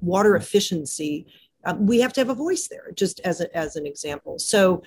water 0.00 0.34
efficiency, 0.34 1.26
um, 1.66 1.86
we 1.86 2.00
have 2.00 2.12
to 2.14 2.20
have 2.20 2.30
a 2.30 2.34
voice 2.34 2.68
there, 2.68 2.90
just 2.94 3.20
as, 3.20 3.40
a, 3.40 3.56
as 3.56 3.76
an 3.76 3.86
example. 3.86 4.38
So 4.38 4.82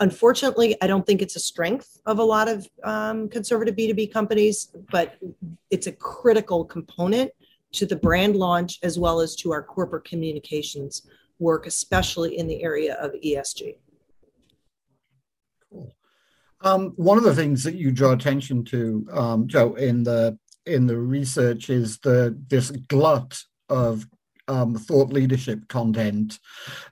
unfortunately, 0.00 0.76
I 0.82 0.86
don't 0.86 1.06
think 1.06 1.22
it's 1.22 1.36
a 1.36 1.40
strength 1.40 2.00
of 2.06 2.18
a 2.18 2.24
lot 2.24 2.48
of 2.48 2.68
um, 2.84 3.28
conservative 3.28 3.76
B2B 3.76 4.12
companies, 4.12 4.72
but 4.90 5.16
it's 5.70 5.86
a 5.86 5.92
critical 5.92 6.64
component 6.64 7.30
to 7.76 7.86
the 7.86 7.96
brand 7.96 8.36
launch 8.36 8.78
as 8.82 8.98
well 8.98 9.20
as 9.20 9.36
to 9.36 9.52
our 9.52 9.62
corporate 9.62 10.04
communications 10.04 11.06
work, 11.38 11.66
especially 11.66 12.38
in 12.38 12.46
the 12.46 12.62
area 12.62 12.94
of 12.94 13.12
ESG. 13.12 13.76
Cool. 15.70 15.94
Um, 16.62 16.92
one 16.96 17.18
of 17.18 17.24
the 17.24 17.34
things 17.34 17.62
that 17.64 17.74
you 17.74 17.90
draw 17.90 18.12
attention 18.12 18.64
to, 18.66 19.06
um, 19.12 19.46
Joe, 19.46 19.74
in 19.74 20.02
the 20.02 20.38
in 20.64 20.86
the 20.86 20.96
research 20.96 21.70
is 21.70 21.98
the 21.98 22.36
this 22.48 22.70
glut 22.70 23.38
of 23.68 24.06
um, 24.48 24.74
thought 24.74 25.12
leadership 25.12 25.68
content 25.68 26.38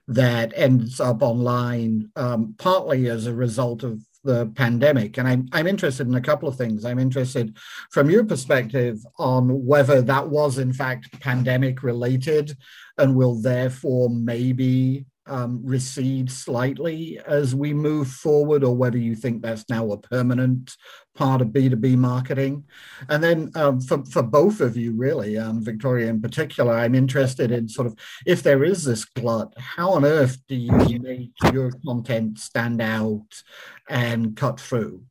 that 0.07 0.53
ends 0.55 0.99
up 0.99 1.21
online, 1.21 2.11
um, 2.15 2.55
partly 2.57 3.09
as 3.09 3.25
a 3.25 3.33
result 3.33 3.83
of 3.83 4.01
the 4.25 4.47
pandemic. 4.55 5.17
And 5.17 5.27
I'm, 5.27 5.47
I'm 5.53 5.67
interested 5.67 6.07
in 6.07 6.15
a 6.15 6.21
couple 6.21 6.49
of 6.49 6.57
things. 6.57 6.83
I'm 6.83 6.99
interested 6.99 7.55
from 7.91 8.09
your 8.09 8.25
perspective 8.25 8.99
on 9.17 9.65
whether 9.65 10.01
that 10.01 10.27
was, 10.27 10.57
in 10.57 10.73
fact, 10.73 11.19
pandemic 11.21 11.83
related 11.83 12.57
and 12.97 13.15
will 13.15 13.35
therefore 13.35 14.09
maybe 14.09 15.05
um, 15.27 15.61
recede 15.63 16.31
slightly 16.31 17.19
as 17.25 17.55
we 17.55 17.73
move 17.73 18.07
forward, 18.07 18.63
or 18.63 18.75
whether 18.75 18.97
you 18.97 19.15
think 19.15 19.41
that's 19.41 19.69
now 19.69 19.91
a 19.91 19.97
permanent 19.97 20.75
part 21.15 21.41
of 21.41 21.49
B2B 21.49 21.97
marketing. 21.97 22.65
And 23.09 23.23
then 23.23 23.51
um, 23.55 23.81
for, 23.81 24.03
for 24.05 24.21
both 24.21 24.61
of 24.61 24.77
you, 24.77 24.93
really, 24.93 25.37
um, 25.37 25.63
Victoria 25.63 26.09
in 26.09 26.21
particular, 26.21 26.73
I'm 26.73 26.95
interested 26.95 27.51
in 27.51 27.67
sort 27.67 27.87
of 27.87 27.95
if 28.25 28.43
there 28.43 28.63
is 28.63 28.83
this 28.83 29.05
glut, 29.05 29.53
how 29.57 29.91
on 29.91 30.05
earth 30.05 30.37
do 30.47 30.55
you 30.55 30.99
make 30.99 31.31
your 31.51 31.71
content 31.85 32.39
stand 32.39 32.81
out 32.81 33.43
and 33.89 34.35
cut 34.35 34.59
through? 34.59 35.03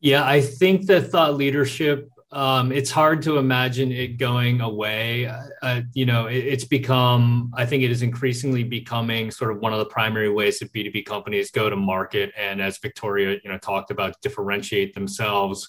Yeah, 0.00 0.24
I 0.24 0.42
think 0.42 0.86
that 0.86 1.10
thought 1.10 1.34
leadership 1.34 2.10
um, 2.34 2.72
it's 2.72 2.90
hard 2.90 3.22
to 3.22 3.38
imagine 3.38 3.92
it 3.92 4.18
going 4.18 4.60
away. 4.60 5.26
Uh, 5.26 5.42
uh, 5.62 5.80
you 5.92 6.04
know, 6.04 6.26
it, 6.26 6.38
it's 6.38 6.64
become, 6.64 7.52
I 7.56 7.64
think 7.64 7.84
it 7.84 7.92
is 7.92 8.02
increasingly 8.02 8.64
becoming 8.64 9.30
sort 9.30 9.52
of 9.52 9.60
one 9.60 9.72
of 9.72 9.78
the 9.78 9.84
primary 9.84 10.28
ways 10.28 10.58
that 10.58 10.72
B2B 10.72 11.06
companies 11.06 11.52
go 11.52 11.70
to 11.70 11.76
market. 11.76 12.32
And 12.36 12.60
as 12.60 12.78
Victoria, 12.78 13.38
you 13.44 13.50
know, 13.50 13.58
talked 13.58 13.92
about, 13.92 14.20
differentiate 14.20 14.94
themselves, 14.94 15.68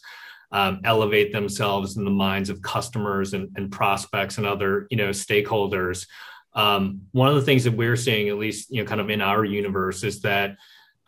um, 0.52 0.82
elevate 0.84 1.32
themselves 1.32 1.98
in 1.98 2.04
the 2.04 2.10
minds 2.10 2.50
of 2.50 2.64
customers 2.64 3.36
and, 3.36 3.52
and 3.56 3.72
prospects 3.72 4.40
and 4.40 4.48
other, 4.48 4.88
you 4.90 4.98
know, 4.98 5.10
stakeholders. 5.10 6.08
Um, 6.56 7.02
one 7.12 7.30
of 7.30 7.36
the 7.36 7.44
things 7.44 7.64
that 7.66 7.78
we're 7.78 7.96
seeing, 7.96 8.30
at 8.30 8.40
least, 8.40 8.72
you 8.72 8.82
know, 8.82 8.90
kind 8.90 9.02
of 9.02 9.12
in 9.12 9.22
our 9.22 9.46
universe, 9.46 10.04
is 10.04 10.22
that 10.22 10.58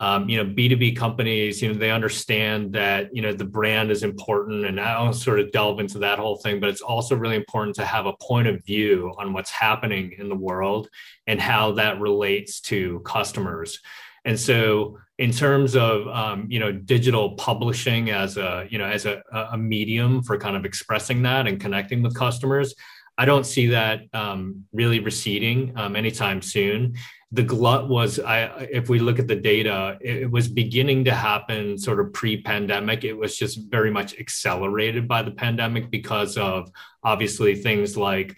um, 0.00 0.28
you 0.28 0.36
know 0.36 0.44
b2b 0.44 0.96
companies 0.96 1.60
you 1.60 1.72
know 1.72 1.78
they 1.78 1.90
understand 1.90 2.72
that 2.72 3.14
you 3.14 3.20
know 3.20 3.32
the 3.32 3.44
brand 3.44 3.90
is 3.90 4.02
important 4.02 4.64
and 4.64 4.80
i 4.80 4.94
don't 4.94 5.14
sort 5.14 5.40
of 5.40 5.50
delve 5.50 5.80
into 5.80 5.98
that 5.98 6.18
whole 6.18 6.36
thing 6.36 6.60
but 6.60 6.68
it's 6.68 6.80
also 6.80 7.16
really 7.16 7.36
important 7.36 7.74
to 7.74 7.84
have 7.84 8.06
a 8.06 8.12
point 8.14 8.46
of 8.46 8.64
view 8.64 9.12
on 9.18 9.32
what's 9.32 9.50
happening 9.50 10.14
in 10.18 10.28
the 10.28 10.36
world 10.36 10.88
and 11.26 11.40
how 11.40 11.72
that 11.72 12.00
relates 12.00 12.60
to 12.60 13.00
customers. 13.00 13.80
And 14.24 14.38
so 14.38 14.98
in 15.18 15.30
terms 15.30 15.76
of 15.76 16.06
um, 16.08 16.46
you 16.48 16.58
know 16.58 16.72
digital 16.72 17.34
publishing 17.36 18.10
as 18.10 18.36
a 18.36 18.66
you 18.70 18.78
know 18.78 18.84
as 18.84 19.04
a, 19.06 19.22
a 19.32 19.58
medium 19.58 20.22
for 20.22 20.38
kind 20.38 20.56
of 20.56 20.64
expressing 20.64 21.22
that 21.22 21.46
and 21.46 21.60
connecting 21.60 22.02
with 22.02 22.14
customers 22.16 22.74
I 23.20 23.24
don't 23.24 23.44
see 23.44 23.66
that 23.68 24.02
um, 24.14 24.64
really 24.72 25.00
receding 25.00 25.72
um, 25.76 25.96
anytime 25.96 26.40
soon 26.40 26.94
the 27.30 27.42
glut 27.42 27.88
was 27.88 28.18
i 28.18 28.44
if 28.72 28.88
we 28.88 28.98
look 28.98 29.18
at 29.18 29.28
the 29.28 29.36
data 29.36 29.98
it 30.00 30.30
was 30.30 30.48
beginning 30.48 31.04
to 31.04 31.14
happen 31.14 31.76
sort 31.76 32.00
of 32.00 32.12
pre-pandemic. 32.12 33.04
It 33.04 33.12
was 33.12 33.36
just 33.36 33.70
very 33.70 33.90
much 33.90 34.18
accelerated 34.18 35.06
by 35.06 35.22
the 35.22 35.30
pandemic 35.30 35.90
because 35.90 36.36
of 36.36 36.70
obviously 37.02 37.54
things 37.54 37.96
like 37.96 38.36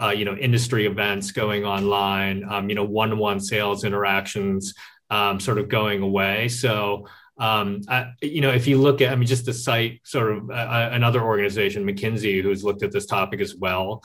uh, 0.00 0.10
you 0.10 0.24
know 0.24 0.36
industry 0.36 0.86
events 0.86 1.30
going 1.30 1.64
online 1.64 2.44
um, 2.50 2.68
you 2.68 2.74
know 2.74 2.84
one-on-one 2.84 3.40
sales 3.40 3.84
interactions 3.84 4.74
um, 5.10 5.38
sort 5.38 5.58
of 5.58 5.68
going 5.68 6.02
away. 6.02 6.48
So 6.48 7.06
um, 7.38 7.82
I, 7.88 8.12
you 8.22 8.40
know, 8.40 8.50
if 8.50 8.66
you 8.66 8.80
look 8.80 9.00
at, 9.00 9.12
I 9.12 9.16
mean, 9.16 9.26
just 9.26 9.44
to 9.46 9.52
cite 9.52 10.00
sort 10.04 10.36
of 10.36 10.50
uh, 10.50 10.90
another 10.92 11.22
organization, 11.22 11.84
McKinsey, 11.84 12.42
who's 12.42 12.62
looked 12.62 12.82
at 12.82 12.92
this 12.92 13.06
topic 13.06 13.40
as 13.40 13.56
well, 13.56 14.02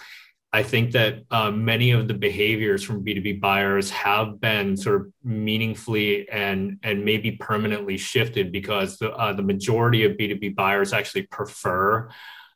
I 0.52 0.64
think 0.64 0.94
that 0.94 1.24
um, 1.30 1.64
many 1.64 1.92
of 1.92 2.08
the 2.08 2.16
behaviors 2.16 2.84
from 2.84 3.06
B2B 3.06 3.40
buyers 3.40 3.92
have 3.92 4.42
been 4.42 4.76
sort 4.76 5.02
of 5.02 5.14
meaningfully 5.24 6.28
and 6.28 6.80
and 6.82 7.06
maybe 7.06 7.34
permanently 7.34 7.98
shifted 7.98 8.52
because 8.52 8.98
the, 8.98 9.12
uh, 9.12 9.34
the 9.34 9.44
majority 9.44 10.06
of 10.06 10.14
B2B 10.14 10.56
buyers 10.56 10.92
actually 10.92 11.24
prefer 11.24 12.10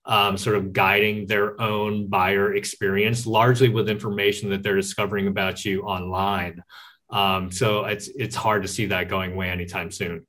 um, 0.06 0.38
sort 0.38 0.56
of 0.56 0.74
guiding 0.74 1.28
their 1.28 1.60
own 1.62 2.08
buyer 2.08 2.56
experience, 2.56 3.28
largely 3.28 3.70
with 3.70 3.88
information 3.88 4.50
that 4.50 4.64
they're 4.64 4.76
discovering 4.76 5.28
about 5.28 5.64
you 5.64 5.84
online. 5.84 6.64
Um, 7.12 7.52
so 7.52 7.86
it's 7.86 8.08
it's 8.08 8.36
hard 8.36 8.64
to 8.64 8.68
see 8.68 8.88
that 8.88 9.08
going 9.08 9.34
away 9.34 9.50
anytime 9.50 9.92
soon. 9.92 10.26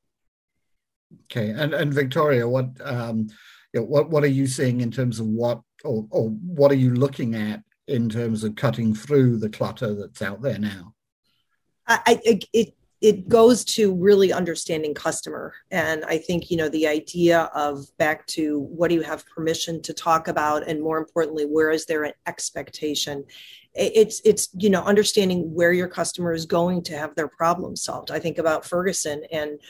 Okay, 1.25 1.51
and 1.51 1.73
and 1.73 1.95
Victoria, 1.95 2.47
what 2.47 2.67
um, 2.85 3.29
you 3.73 3.81
know, 3.81 3.87
what 3.87 4.11
what 4.11 4.23
are 4.23 4.29
you 4.29 4.47
seeing 4.47 4.83
in 4.83 4.91
terms 4.91 5.19
of 5.19 5.27
what 5.27 5.63
or, 5.85 6.07
or 6.11 6.31
what 6.31 6.73
are 6.73 6.77
you 6.77 6.95
looking 6.95 7.35
at 7.35 7.63
in 7.87 8.09
terms 8.09 8.45
of 8.45 8.57
cutting 8.57 8.95
through 8.95 9.39
the 9.39 9.51
clutter 9.51 9.95
that's 9.95 10.23
out 10.23 10.43
there 10.43 10.59
now? 10.59 10.95
I, 11.87 12.21
it 12.25 12.75
it 13.05 13.29
goes 13.29 13.67
to 13.67 13.95
really 13.95 14.33
understanding 14.33 14.95
customer. 14.95 15.53
And 15.71 16.07
i 16.07 16.17
think 16.17 16.51
you 16.51 16.57
know 16.57 16.71
the 16.71 16.87
idea 16.87 17.51
of 17.55 17.87
back 17.99 18.27
to 18.29 18.61
what 18.61 18.89
do 18.89 18.95
you 18.95 19.03
have 19.03 19.27
permission 19.27 19.83
to 19.83 19.93
talk 19.93 20.29
about? 20.29 20.67
And 20.67 20.81
more 20.81 20.97
importantly 20.99 21.45
where 21.45 21.71
is 21.71 21.85
there 21.85 22.05
an 22.05 22.15
expectation? 22.27 23.25
It's 23.75 24.23
it's 24.25 24.49
you 24.55 24.71
know 24.71 24.83
understanding 24.85 25.53
where 25.53 25.75
your 25.75 25.89
customer 25.89 26.33
is 26.33 26.47
going 26.47 26.83
to 26.85 26.97
have 26.97 27.15
their 27.15 27.29
problem 27.29 27.77
solved. 27.77 28.11
I 28.11 28.19
think 28.19 28.39
about 28.39 28.65
ferguson 28.65 29.23
and 29.31 29.61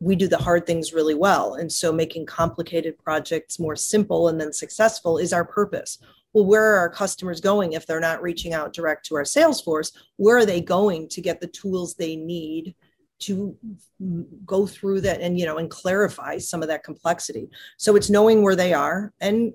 we 0.00 0.16
do 0.16 0.28
the 0.28 0.38
hard 0.38 0.66
things 0.66 0.92
really 0.92 1.14
well. 1.14 1.54
And 1.54 1.70
so 1.70 1.92
making 1.92 2.26
complicated 2.26 2.98
projects 2.98 3.58
more 3.58 3.76
simple 3.76 4.28
and 4.28 4.40
then 4.40 4.52
successful 4.52 5.18
is 5.18 5.32
our 5.32 5.44
purpose. 5.44 5.98
Well, 6.32 6.46
where 6.46 6.64
are 6.72 6.78
our 6.78 6.90
customers 6.90 7.40
going 7.40 7.72
if 7.72 7.86
they're 7.86 8.00
not 8.00 8.22
reaching 8.22 8.54
out 8.54 8.72
direct 8.72 9.04
to 9.06 9.16
our 9.16 9.24
sales 9.24 9.60
force? 9.60 9.92
Where 10.16 10.38
are 10.38 10.46
they 10.46 10.60
going 10.60 11.08
to 11.08 11.20
get 11.20 11.40
the 11.40 11.46
tools 11.48 11.94
they 11.94 12.16
need 12.16 12.74
to 13.22 13.56
go 14.44 14.66
through 14.66 15.00
that 15.00 15.20
and 15.20 15.38
you 15.38 15.46
know 15.46 15.58
and 15.58 15.70
clarify 15.70 16.38
some 16.38 16.62
of 16.62 16.68
that 16.68 16.84
complexity. 16.84 17.48
So 17.76 17.96
it's 17.96 18.10
knowing 18.10 18.42
where 18.42 18.56
they 18.56 18.72
are 18.72 19.12
and 19.20 19.52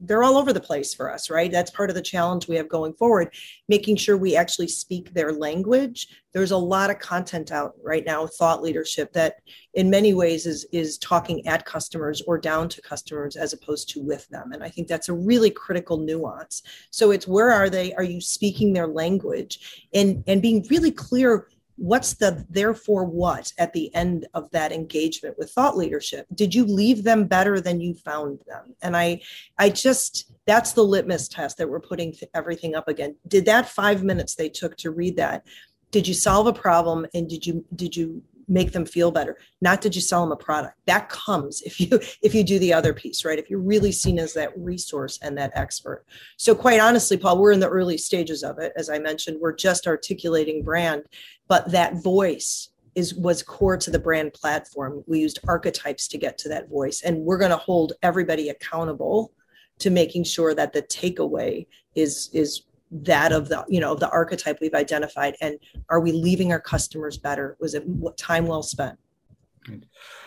they're 0.00 0.22
all 0.22 0.36
over 0.36 0.52
the 0.52 0.60
place 0.60 0.94
for 0.94 1.12
us 1.12 1.30
right? 1.30 1.50
That's 1.50 1.70
part 1.70 1.90
of 1.90 1.96
the 1.96 2.02
challenge 2.02 2.48
we 2.48 2.56
have 2.56 2.68
going 2.68 2.94
forward 2.94 3.34
making 3.68 3.96
sure 3.96 4.16
we 4.16 4.36
actually 4.36 4.68
speak 4.68 5.12
their 5.12 5.32
language. 5.32 6.08
There's 6.32 6.50
a 6.50 6.56
lot 6.56 6.90
of 6.90 6.98
content 6.98 7.50
out 7.50 7.74
right 7.82 8.04
now 8.04 8.26
thought 8.26 8.62
leadership 8.62 9.12
that 9.14 9.36
in 9.74 9.90
many 9.90 10.14
ways 10.14 10.46
is 10.46 10.66
is 10.72 10.98
talking 10.98 11.46
at 11.46 11.64
customers 11.64 12.22
or 12.26 12.38
down 12.38 12.68
to 12.68 12.82
customers 12.82 13.36
as 13.36 13.52
opposed 13.52 13.88
to 13.90 14.02
with 14.02 14.28
them. 14.28 14.52
And 14.52 14.62
i 14.62 14.68
think 14.68 14.88
that's 14.88 15.08
a 15.08 15.14
really 15.14 15.50
critical 15.50 15.98
nuance. 15.98 16.62
So 16.90 17.10
it's 17.10 17.26
where 17.26 17.50
are 17.50 17.70
they? 17.70 17.94
Are 17.94 18.02
you 18.02 18.20
speaking 18.20 18.72
their 18.72 18.86
language? 18.86 19.86
And 19.94 20.22
and 20.26 20.42
being 20.42 20.66
really 20.70 20.92
clear 20.92 21.48
what's 21.76 22.14
the 22.14 22.46
therefore 22.48 23.04
what 23.04 23.52
at 23.58 23.72
the 23.72 23.94
end 23.94 24.26
of 24.34 24.50
that 24.50 24.72
engagement 24.72 25.36
with 25.38 25.50
thought 25.50 25.76
leadership? 25.76 26.26
Did 26.34 26.54
you 26.54 26.64
leave 26.64 27.04
them 27.04 27.26
better 27.26 27.60
than 27.60 27.80
you 27.80 27.94
found 27.94 28.40
them? 28.46 28.74
And 28.82 28.96
i 28.96 29.20
i 29.58 29.68
just 29.68 30.32
that's 30.46 30.72
the 30.72 30.84
litmus 30.84 31.28
test 31.28 31.58
that 31.58 31.68
we're 31.68 31.80
putting 31.80 32.14
everything 32.34 32.74
up 32.74 32.88
again. 32.88 33.16
Did 33.28 33.44
that 33.46 33.68
five 33.68 34.02
minutes 34.02 34.34
they 34.34 34.48
took 34.48 34.76
to 34.78 34.90
read 34.90 35.16
that 35.16 35.44
did 35.90 36.06
you 36.06 36.14
solve 36.14 36.46
a 36.46 36.52
problem 36.52 37.06
and 37.14 37.28
did 37.28 37.46
you 37.46 37.64
did 37.74 37.96
you 37.96 38.22
make 38.48 38.72
them 38.72 38.86
feel 38.86 39.10
better. 39.10 39.38
Not 39.60 39.80
did 39.80 39.94
you 39.94 40.00
sell 40.00 40.22
them 40.22 40.32
a 40.32 40.36
product. 40.36 40.76
That 40.86 41.08
comes 41.08 41.62
if 41.62 41.80
you 41.80 42.00
if 42.22 42.34
you 42.34 42.44
do 42.44 42.58
the 42.58 42.72
other 42.72 42.92
piece 42.92 43.24
right? 43.24 43.38
If 43.38 43.50
you're 43.50 43.60
really 43.60 43.92
seen 43.92 44.18
as 44.18 44.32
that 44.34 44.52
resource 44.56 45.18
and 45.22 45.36
that 45.38 45.52
expert. 45.54 46.04
So 46.36 46.54
quite 46.54 46.80
honestly 46.80 47.16
paul 47.16 47.38
we're 47.38 47.52
in 47.52 47.60
the 47.60 47.68
early 47.68 47.98
stages 47.98 48.42
of 48.42 48.58
it. 48.58 48.72
As 48.76 48.90
i 48.90 48.98
mentioned 48.98 49.38
we're 49.40 49.54
just 49.54 49.86
articulating 49.86 50.62
brand 50.62 51.04
but 51.48 51.70
that 51.72 52.02
voice 52.02 52.70
is 52.94 53.14
was 53.14 53.42
core 53.42 53.76
to 53.76 53.90
the 53.90 53.98
brand 53.98 54.32
platform. 54.32 55.04
We 55.06 55.20
used 55.20 55.38
archetypes 55.46 56.08
to 56.08 56.18
get 56.18 56.38
to 56.38 56.48
that 56.48 56.68
voice 56.68 57.02
and 57.02 57.18
we're 57.18 57.38
going 57.38 57.50
to 57.50 57.56
hold 57.56 57.92
everybody 58.02 58.48
accountable 58.48 59.32
to 59.78 59.90
making 59.90 60.24
sure 60.24 60.54
that 60.54 60.72
the 60.72 60.82
takeaway 60.82 61.66
is 61.94 62.30
is 62.32 62.62
that 62.90 63.32
of 63.32 63.48
the 63.48 63.64
you 63.68 63.80
know 63.80 63.92
of 63.92 64.00
the 64.00 64.08
archetype 64.10 64.58
we've 64.60 64.74
identified 64.74 65.34
and 65.40 65.58
are 65.90 66.00
we 66.00 66.12
leaving 66.12 66.52
our 66.52 66.60
customers 66.60 67.18
better? 67.18 67.56
Was 67.60 67.74
it 67.74 67.84
time 68.16 68.46
well 68.46 68.62
spent? 68.62 68.98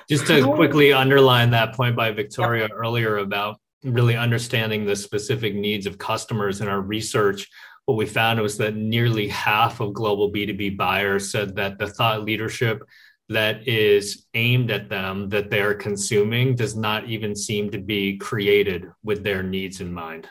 Just 0.09 0.27
to 0.27 0.43
quickly 0.43 0.91
underline 0.91 1.51
that 1.51 1.73
point 1.73 1.95
by 1.95 2.11
victoria 2.11 2.63
yep. 2.63 2.71
earlier 2.73 3.17
about 3.17 3.59
really 3.83 4.17
understanding 4.17 4.85
the 4.85 4.95
specific 4.95 5.55
needs 5.55 5.85
of 5.85 5.97
customers 5.97 6.59
in 6.61 6.67
our 6.67 6.81
research 6.81 7.47
what 7.85 7.97
we 7.97 8.05
found 8.05 8.39
was 8.39 8.55
that 8.57 8.75
nearly 8.75 9.27
half 9.29 9.79
of 9.79 9.93
global 9.93 10.31
b2b 10.31 10.77
buyers 10.77 11.31
said 11.31 11.55
that 11.55 11.79
the 11.79 11.87
thought 11.87 12.23
leadership 12.23 12.83
that 13.29 13.67
is 13.67 14.27
aimed 14.33 14.69
at 14.69 14.89
them 14.89 15.29
that 15.29 15.49
they're 15.49 15.73
consuming 15.73 16.55
does 16.55 16.75
not 16.75 17.05
even 17.05 17.35
seem 17.35 17.69
to 17.71 17.79
be 17.79 18.17
created 18.17 18.85
with 19.03 19.23
their 19.23 19.41
needs 19.41 19.81
in 19.81 19.91
mind 19.91 20.27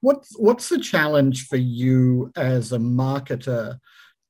What's 0.00 0.38
what's 0.38 0.68
the 0.68 0.78
challenge 0.78 1.46
for 1.46 1.56
you 1.56 2.32
as 2.36 2.72
a 2.72 2.78
marketer 2.78 3.78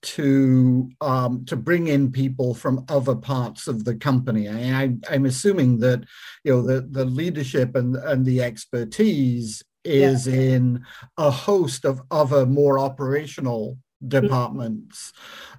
to 0.02 0.90
um, 1.00 1.44
to 1.44 1.56
bring 1.56 1.88
in 1.88 2.10
people 2.10 2.54
from 2.54 2.84
other 2.88 3.14
parts 3.14 3.68
of 3.68 3.84
the 3.84 3.94
company? 3.94 4.48
I, 4.48 4.96
am 5.14 5.26
assuming 5.26 5.78
that 5.80 6.04
you 6.44 6.52
know 6.52 6.62
the 6.62 6.80
the 6.90 7.04
leadership 7.04 7.76
and 7.76 7.96
and 7.96 8.24
the 8.24 8.42
expertise 8.42 9.62
is 9.84 10.26
yeah. 10.26 10.34
in 10.34 10.84
a 11.16 11.30
host 11.30 11.84
of 11.84 12.02
other 12.10 12.46
more 12.46 12.78
operational. 12.78 13.78
Departments. 14.06 15.12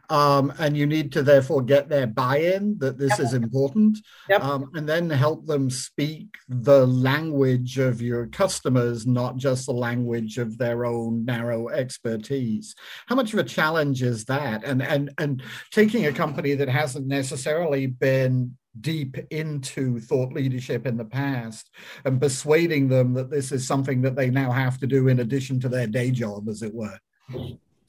Um, 0.09 0.53
and 0.59 0.75
you 0.75 0.85
need 0.85 1.13
to 1.13 1.23
therefore 1.23 1.61
get 1.61 1.87
their 1.87 2.05
buy-in 2.05 2.77
that 2.79 2.97
this 2.97 3.11
yep. 3.11 3.19
is 3.21 3.33
important 3.33 3.99
yep. 4.27 4.43
um, 4.43 4.69
and 4.73 4.87
then 4.87 5.09
help 5.09 5.45
them 5.45 5.69
speak 5.69 6.35
the 6.49 6.85
language 6.85 7.77
of 7.77 8.01
your 8.01 8.27
customers 8.27 9.07
not 9.07 9.37
just 9.37 9.67
the 9.67 9.73
language 9.73 10.37
of 10.37 10.57
their 10.57 10.83
own 10.83 11.23
narrow 11.23 11.69
expertise 11.69 12.75
how 13.07 13.15
much 13.15 13.31
of 13.31 13.39
a 13.39 13.43
challenge 13.43 14.03
is 14.03 14.25
that 14.25 14.65
and 14.65 14.81
and 14.81 15.13
and 15.17 15.43
taking 15.71 16.07
a 16.07 16.11
company 16.11 16.55
that 16.55 16.67
hasn't 16.67 17.07
necessarily 17.07 17.87
been 17.87 18.57
deep 18.81 19.17
into 19.29 19.97
thought 19.99 20.33
leadership 20.33 20.85
in 20.85 20.97
the 20.97 21.05
past 21.05 21.69
and 22.03 22.19
persuading 22.19 22.89
them 22.89 23.13
that 23.13 23.29
this 23.29 23.53
is 23.53 23.65
something 23.65 24.01
that 24.01 24.17
they 24.17 24.29
now 24.29 24.51
have 24.51 24.77
to 24.77 24.87
do 24.87 25.07
in 25.07 25.21
addition 25.21 25.57
to 25.57 25.69
their 25.69 25.87
day 25.87 26.11
job 26.11 26.49
as 26.49 26.61
it 26.61 26.73
were 26.73 26.99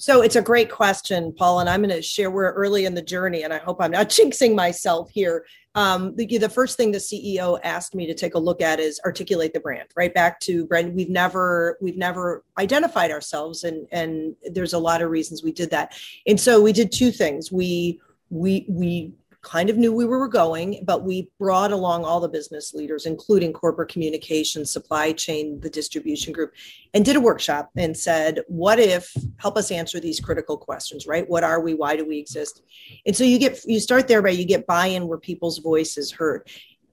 so 0.03 0.21
it's 0.21 0.35
a 0.35 0.43
great 0.43 0.69
question, 0.69 1.33
Paul, 1.33 1.61
and 1.61 1.71
I'm 1.71 1.81
going 1.81 1.95
to 1.95 2.03
share 2.03 2.29
we're 2.29 2.51
early 2.51 2.87
in 2.87 2.95
the 2.95 3.03
journey, 3.03 3.45
and 3.45 3.53
I 3.53 3.59
hope 3.59 3.77
I'm 3.81 3.93
not 3.93 4.09
jinxing 4.09 4.57
myself 4.57 5.09
here. 5.13 5.47
Um, 5.77 6.17
the, 6.17 6.39
the, 6.39 6.49
first 6.49 6.77
thing 6.77 6.91
the 6.91 6.99
CEO 6.99 7.61
asked 7.63 7.95
me 7.95 8.09
to 8.09 8.15
take 8.15 8.35
a 8.35 8.39
look 8.41 8.61
at 8.61 8.81
is 8.81 9.01
articulate 9.05 9.55
the 9.55 9.61
brand. 9.61 9.89
Right 9.95 10.13
back 10.13 10.41
to 10.41 10.67
brand, 10.67 10.97
we've 10.97 11.09
never 11.09 11.79
we've 11.81 11.97
never 11.97 12.43
identified 12.59 13.13
ourselves, 13.13 13.63
and 13.63 13.87
and 13.93 14.35
there's 14.51 14.73
a 14.73 14.79
lot 14.79 15.03
of 15.03 15.11
reasons 15.11 15.45
we 15.45 15.53
did 15.53 15.71
that. 15.71 15.97
And 16.27 16.41
so 16.41 16.61
we 16.61 16.73
did 16.73 16.91
two 16.91 17.13
things. 17.13 17.53
We 17.53 18.01
we 18.29 18.67
we 18.69 19.13
kind 19.43 19.69
of 19.69 19.77
knew 19.77 19.93
we 19.93 20.05
were 20.05 20.29
going, 20.29 20.83
but 20.85 21.05
we 21.05 21.29
brought 21.39 21.73
along 21.73 22.05
all 22.05 22.21
the 22.21 22.29
business 22.29 22.73
leaders, 22.75 23.07
including 23.07 23.53
corporate 23.53 23.91
communications, 23.91 24.71
supply 24.71 25.13
chain, 25.13 25.61
the 25.61 25.71
distribution 25.71 26.33
group, 26.33 26.53
and 26.95 27.05
did 27.05 27.17
a 27.17 27.21
workshop 27.21 27.71
and 27.77 27.97
said, 27.97 28.41
What 28.47 28.79
if, 28.79 29.15
help 29.39 29.57
us 29.57 29.71
answer 29.71 29.99
these 29.99 30.21
critical 30.21 30.57
questions, 30.57 31.07
right? 31.07 31.29
What 31.29 31.45
are 31.45 31.61
we? 31.61 31.75
Why 31.75 31.97
do 31.97 32.07
we 32.07 32.19
exist? 32.19 32.63
And 33.05 33.17
so 33.17 33.25
you 33.25 33.39
get, 33.39 33.65
you 33.67 33.81
start 33.81 34.09
there 34.09 34.23
by 34.23 34.31
you 34.31 34.45
get 34.45 34.67
buy 34.67 34.87
in 34.87 35.09
where 35.09 35.19
people's 35.19 35.59
voice 35.59 35.99
is 35.99 36.13
heard 36.13 36.49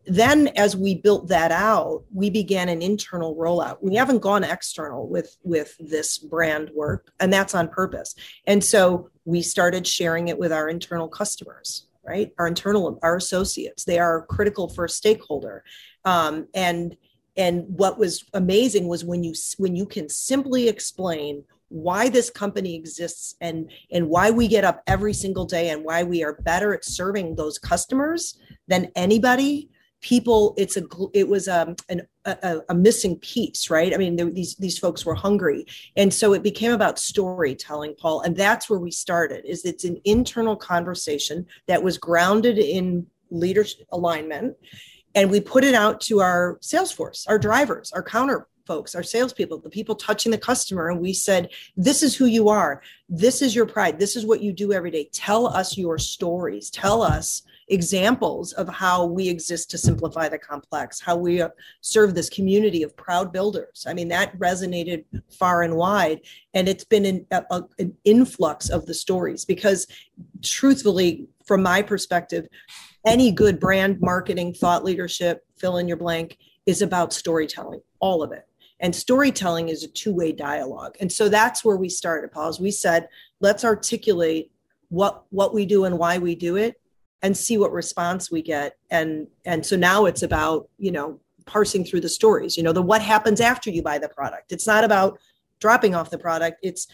then 0.05 0.47
as 0.55 0.75
we 0.75 0.95
built 0.95 1.27
that 1.27 1.51
out 1.51 2.03
we 2.13 2.29
began 2.29 2.69
an 2.69 2.81
internal 2.81 3.35
rollout 3.35 3.77
we 3.81 3.95
haven't 3.95 4.19
gone 4.19 4.43
external 4.43 5.07
with 5.07 5.37
with 5.43 5.75
this 5.79 6.17
brand 6.17 6.71
work 6.73 7.11
and 7.19 7.31
that's 7.31 7.53
on 7.53 7.67
purpose 7.67 8.15
and 8.47 8.63
so 8.63 9.09
we 9.25 9.41
started 9.41 9.85
sharing 9.85 10.27
it 10.27 10.39
with 10.39 10.51
our 10.51 10.67
internal 10.69 11.07
customers 11.07 11.85
right? 12.09 12.33
Our 12.39 12.47
internal, 12.47 12.97
our 13.03 13.15
associates, 13.15 13.85
they 13.85 13.99
are 13.99 14.25
critical 14.25 14.67
for 14.67 14.85
a 14.85 14.89
stakeholder. 14.89 15.63
Um, 16.05 16.47
and 16.55 16.97
and 17.37 17.65
what 17.67 17.99
was 17.99 18.25
amazing 18.33 18.87
was 18.87 19.05
when 19.05 19.23
you 19.23 19.33
when 19.57 19.75
you 19.75 19.85
can 19.85 20.09
simply 20.09 20.67
explain 20.67 21.43
why 21.69 22.09
this 22.09 22.31
company 22.31 22.75
exists 22.75 23.35
and 23.39 23.71
and 23.91 24.09
why 24.09 24.31
we 24.31 24.47
get 24.47 24.63
up 24.63 24.81
every 24.87 25.13
single 25.13 25.45
day 25.45 25.69
and 25.69 25.83
why 25.83 26.01
we 26.01 26.23
are 26.23 26.33
better 26.41 26.73
at 26.73 26.83
serving 26.83 27.35
those 27.35 27.59
customers 27.59 28.39
than 28.67 28.91
anybody 28.95 29.69
people 30.01 30.55
it's 30.57 30.77
a 30.77 30.83
it 31.13 31.27
was 31.27 31.47
um, 31.47 31.75
an, 31.89 32.01
a, 32.43 32.61
a, 32.69 32.75
missing 32.75 33.17
piece 33.17 33.69
right 33.69 33.93
i 33.93 33.97
mean 33.97 34.15
there, 34.15 34.29
these 34.29 34.55
these 34.55 34.77
folks 34.77 35.05
were 35.05 35.15
hungry 35.15 35.65
and 35.95 36.13
so 36.13 36.33
it 36.33 36.43
became 36.43 36.71
about 36.71 36.99
storytelling 36.99 37.95
paul 37.95 38.21
and 38.21 38.35
that's 38.35 38.69
where 38.69 38.79
we 38.79 38.91
started 38.91 39.45
is 39.45 39.65
it's 39.65 39.83
an 39.83 39.99
internal 40.05 40.55
conversation 40.55 41.45
that 41.67 41.83
was 41.83 41.97
grounded 41.97 42.57
in 42.57 43.05
leadership 43.29 43.87
alignment 43.91 44.55
and 45.15 45.29
we 45.29 45.39
put 45.39 45.63
it 45.63 45.73
out 45.73 46.01
to 46.01 46.19
our 46.19 46.57
sales 46.61 46.91
force 46.91 47.25
our 47.27 47.39
drivers 47.39 47.91
our 47.93 48.03
counter 48.03 48.47
folks, 48.69 48.93
our 48.93 49.01
salespeople, 49.01 49.57
the 49.57 49.69
people 49.69 49.95
touching 49.95 50.31
the 50.31 50.37
customer, 50.37 50.89
and 50.89 51.01
we 51.01 51.11
said, 51.11 51.49
This 51.75 52.03
is 52.03 52.15
who 52.15 52.27
you 52.27 52.49
are. 52.49 52.83
This 53.09 53.41
is 53.41 53.55
your 53.55 53.65
pride. 53.65 53.97
This 53.97 54.15
is 54.15 54.27
what 54.27 54.43
you 54.43 54.53
do 54.53 54.71
every 54.71 54.91
day. 54.91 55.09
Tell 55.11 55.47
us 55.47 55.75
your 55.75 55.97
stories. 55.97 56.69
Tell 56.69 57.01
us 57.01 57.41
examples 57.69 58.51
of 58.53 58.67
how 58.67 59.05
we 59.05 59.29
exist 59.29 59.69
to 59.71 59.77
simplify 59.77 60.27
the 60.27 60.37
complex, 60.37 60.99
how 60.99 61.15
we 61.15 61.43
serve 61.81 62.15
this 62.15 62.29
community 62.29 62.83
of 62.83 62.95
proud 62.97 63.31
builders. 63.31 63.85
I 63.87 63.93
mean, 63.93 64.07
that 64.09 64.37
resonated 64.39 65.05
far 65.29 65.61
and 65.61 65.75
wide. 65.75 66.21
And 66.53 66.67
it's 66.67 66.83
been 66.83 67.05
an, 67.05 67.25
a, 67.31 67.63
an 67.77 67.95
influx 68.03 68.69
of 68.69 68.85
the 68.85 68.93
stories 68.93 69.45
because, 69.45 69.87
truthfully, 70.43 71.27
from 71.45 71.61
my 71.61 71.81
perspective, 71.81 72.47
any 73.05 73.31
good 73.31 73.59
brand 73.59 74.01
marketing, 74.01 74.53
thought 74.53 74.83
leadership, 74.83 75.45
fill 75.57 75.77
in 75.77 75.87
your 75.87 75.97
blank, 75.97 76.37
is 76.65 76.81
about 76.81 77.13
storytelling, 77.13 77.81
all 77.99 78.23
of 78.23 78.31
it. 78.31 78.45
And 78.79 78.95
storytelling 78.95 79.69
is 79.69 79.83
a 79.83 79.87
two 79.87 80.13
way 80.13 80.31
dialogue. 80.31 80.95
And 80.99 81.11
so 81.11 81.29
that's 81.29 81.63
where 81.63 81.77
we 81.77 81.89
started, 81.89 82.31
Paul. 82.31 82.55
We 82.59 82.71
said, 82.71 83.09
let's 83.41 83.63
articulate 83.63 84.51
what 84.89 85.23
what 85.29 85.53
we 85.53 85.65
do 85.65 85.85
and 85.85 85.99
why 85.99 86.17
we 86.17 86.33
do 86.33 86.55
it 86.55 86.78
and 87.21 87.35
see 87.35 87.57
what 87.57 87.71
response 87.71 88.31
we 88.31 88.41
get. 88.41 88.77
And 88.89 89.27
and 89.45 89.65
so 89.65 89.75
now 89.75 90.05
it's 90.05 90.23
about 90.23 90.69
you 90.77 90.91
know 90.91 91.19
parsing 91.45 91.83
through 91.83 91.99
the 92.01 92.09
stories 92.09 92.55
you 92.55 92.61
know 92.61 92.71
the 92.71 92.81
what 92.81 93.01
happens 93.01 93.41
after 93.41 93.69
you 93.69 93.81
buy 93.81 93.97
the 93.97 94.09
product. 94.09 94.51
It's 94.51 94.67
not 94.67 94.83
about 94.83 95.19
dropping 95.59 95.95
off 95.95 96.09
the 96.09 96.17
product. 96.17 96.59
It's 96.63 96.87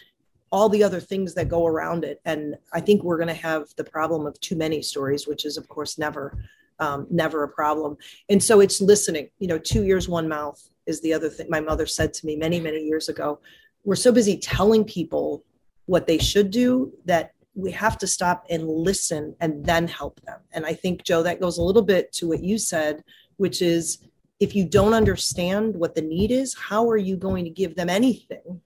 all 0.51 0.69
the 0.69 0.83
other 0.83 0.99
things 0.99 1.33
that 1.33 1.49
go 1.49 1.65
around 1.65 2.03
it. 2.03 2.21
And 2.25 2.55
i 2.73 2.79
think 2.79 3.03
we're 3.03 3.17
going 3.17 3.27
to 3.27 3.33
have 3.33 3.67
the 3.75 3.83
problem 3.83 4.25
of 4.25 4.39
too 4.39 4.55
many 4.55 4.81
stories 4.81 5.27
which 5.27 5.45
is 5.45 5.57
of 5.57 5.67
course 5.67 5.97
never 5.97 6.37
um, 6.79 7.07
never 7.09 7.43
a 7.43 7.47
problem. 7.47 7.95
And 8.27 8.43
so 8.43 8.59
it's 8.59 8.81
listening. 8.81 9.29
You 9.39 9.47
know 9.47 9.57
two 9.57 9.83
ears 9.83 10.09
one 10.09 10.27
mouth 10.27 10.61
is 10.85 11.01
the 11.01 11.13
other 11.13 11.29
thing 11.29 11.47
my 11.49 11.59
mother 11.59 11.85
said 11.85 12.13
to 12.15 12.25
me 12.25 12.35
many 12.35 12.59
many 12.59 12.81
years 12.83 13.09
ago. 13.09 13.39
We're 13.83 13.95
so 13.95 14.11
busy 14.11 14.37
telling 14.37 14.83
people 14.83 15.43
what 15.85 16.07
they 16.07 16.17
should 16.17 16.49
do 16.49 16.91
that 17.05 17.34
we 17.55 17.71
have 17.71 17.97
to 17.97 18.07
stop 18.07 18.45
and 18.49 18.67
listen 18.67 19.35
and 19.39 19.65
then 19.65 19.87
help 19.87 20.19
them. 20.21 20.39
And 20.51 20.65
I 20.65 20.73
think, 20.73 21.03
Joe, 21.03 21.23
that 21.23 21.39
goes 21.39 21.57
a 21.57 21.63
little 21.63 21.81
bit 21.81 22.11
to 22.13 22.27
what 22.27 22.43
you 22.43 22.57
said, 22.57 23.03
which 23.37 23.61
is 23.61 23.99
if 24.39 24.55
you 24.55 24.67
don't 24.67 24.93
understand 24.93 25.75
what 25.75 25.95
the 25.95 26.01
need 26.01 26.31
is, 26.31 26.53
how 26.53 26.89
are 26.89 26.97
you 26.97 27.15
going 27.15 27.45
to 27.45 27.49
give 27.49 27.75
them 27.75 27.89
anything 27.89 28.61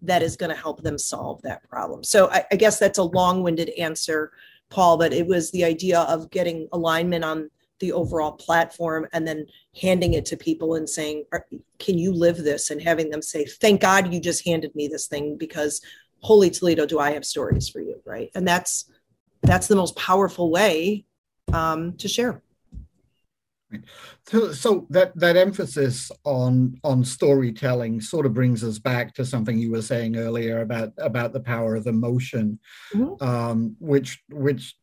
that 0.00 0.22
is 0.22 0.36
going 0.36 0.50
to 0.50 0.60
help 0.60 0.82
them 0.82 0.98
solve 0.98 1.42
that 1.42 1.68
problem? 1.68 2.02
So 2.02 2.30
I, 2.30 2.44
I 2.50 2.56
guess 2.56 2.78
that's 2.78 2.98
a 2.98 3.02
long 3.02 3.42
winded 3.42 3.68
answer, 3.78 4.32
Paul, 4.70 4.96
but 4.96 5.12
it 5.12 5.26
was 5.26 5.50
the 5.50 5.64
idea 5.64 6.00
of 6.00 6.30
getting 6.30 6.68
alignment 6.72 7.24
on 7.24 7.50
the 7.80 7.92
overall 7.92 8.32
platform 8.32 9.06
and 9.12 9.26
then 9.26 9.44
handing 9.80 10.14
it 10.14 10.24
to 10.24 10.36
people 10.36 10.76
and 10.76 10.88
saying, 10.88 11.24
Can 11.78 11.98
you 11.98 12.12
live 12.12 12.38
this? 12.38 12.70
And 12.70 12.80
having 12.80 13.10
them 13.10 13.20
say, 13.20 13.44
Thank 13.44 13.82
God 13.82 14.14
you 14.14 14.20
just 14.20 14.46
handed 14.46 14.74
me 14.74 14.88
this 14.88 15.08
thing 15.08 15.36
because 15.36 15.82
holy 16.22 16.50
toledo 16.50 16.86
do 16.86 16.98
i 16.98 17.10
have 17.10 17.24
stories 17.24 17.68
for 17.68 17.80
you 17.80 17.92
right? 18.04 18.30
And 18.34 18.46
that's 18.46 18.90
that's 19.42 19.66
the 19.66 19.76
most 19.76 19.96
powerful 19.96 20.50
way 20.50 21.04
um, 21.52 21.96
to 21.96 22.08
share. 22.08 22.42
So, 24.26 24.52
so 24.52 24.86
that 24.90 25.16
that 25.16 25.36
emphasis 25.36 26.12
on 26.24 26.78
on 26.84 27.04
storytelling 27.04 28.02
sort 28.02 28.26
of 28.26 28.34
brings 28.34 28.62
us 28.62 28.78
back 28.78 29.14
to 29.14 29.24
something 29.24 29.58
you 29.58 29.70
were 29.70 29.82
saying 29.82 30.16
earlier 30.16 30.60
about 30.60 30.92
about 30.98 31.32
the 31.32 31.40
power 31.40 31.74
of 31.74 31.86
emotion 31.86 32.58
mm-hmm. 32.94 33.24
um, 33.24 33.74
which 33.80 34.22
which 34.28 34.76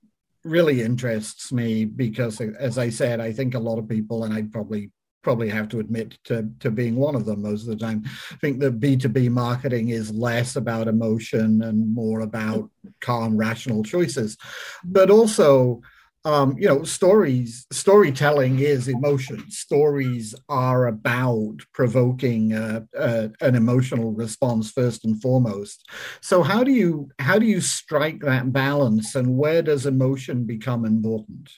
really 0.43 0.82
interests 0.82 1.52
me 1.52 1.86
because, 1.86 2.41
as 2.41 2.78
I 2.78 2.89
said, 2.89 3.19
I 3.19 3.32
think 3.32 3.54
a 3.54 3.60
lot 3.60 3.78
of 3.78 3.88
people, 3.88 4.23
and 4.23 4.34
I 4.34 4.43
probably 4.43 4.91
probably 5.22 5.50
have 5.50 5.70
to 5.70 5.80
admit 5.80 6.18
to, 6.26 6.50
to 6.60 6.72
being 6.72 6.96
one 6.96 7.16
of 7.16 7.26
them 7.26 7.42
most 7.42 7.64
of 7.64 7.68
the 7.68 7.76
time. 7.86 8.04
I 8.32 8.36
think 8.38 8.60
that 8.60 8.80
B2B 8.80 9.30
marketing 9.30 9.90
is 9.90 10.12
less 10.12 10.56
about 10.56 10.88
emotion 10.88 11.62
and 11.62 11.94
more 11.94 12.22
about 12.22 12.70
calm, 13.02 13.38
rational 13.38 13.84
choices. 13.84 14.38
But 14.84 15.10
also, 15.10 15.82
um, 16.26 16.56
you 16.58 16.68
know, 16.68 16.84
stories, 16.84 17.66
storytelling 17.72 18.60
is 18.60 18.88
emotion. 18.88 19.50
Stories 19.50 20.36
are 20.50 20.88
about 20.88 21.58
provoking 21.74 22.54
uh, 22.54 22.82
uh, 22.98 23.30
an 23.40 23.56
emotional 23.56 24.12
response 24.12 24.72
first 24.72 25.06
and 25.06 25.22
foremost. 25.22 25.90
So 26.22 26.44
how 26.44 26.64
do 26.64 26.72
you 26.72 27.10
how 27.20 27.40
do 27.40 27.46
you 27.46 27.62
strike 27.62 28.20
that 28.22 28.52
balance, 28.52 29.16
and 29.16 29.38
where 29.38 29.62
does 29.62 29.86
emotion 29.86 30.46
become 30.46 30.84
important? 30.86 31.52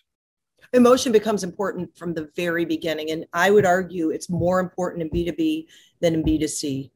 Emotion 0.74 1.12
becomes 1.12 1.44
important 1.44 1.96
from 1.98 2.14
the 2.14 2.30
very 2.36 2.66
beginning, 2.66 3.12
and 3.12 3.26
I 3.34 3.52
would 3.52 3.66
argue 3.66 4.10
it's 4.10 4.30
more 4.30 4.60
important 4.60 5.02
in 5.02 5.10
B 5.10 5.26
two 5.26 5.34
B 5.34 5.68
than 6.00 6.14
in 6.14 6.24
B 6.24 6.40
two 6.40 6.48
C 6.48 6.92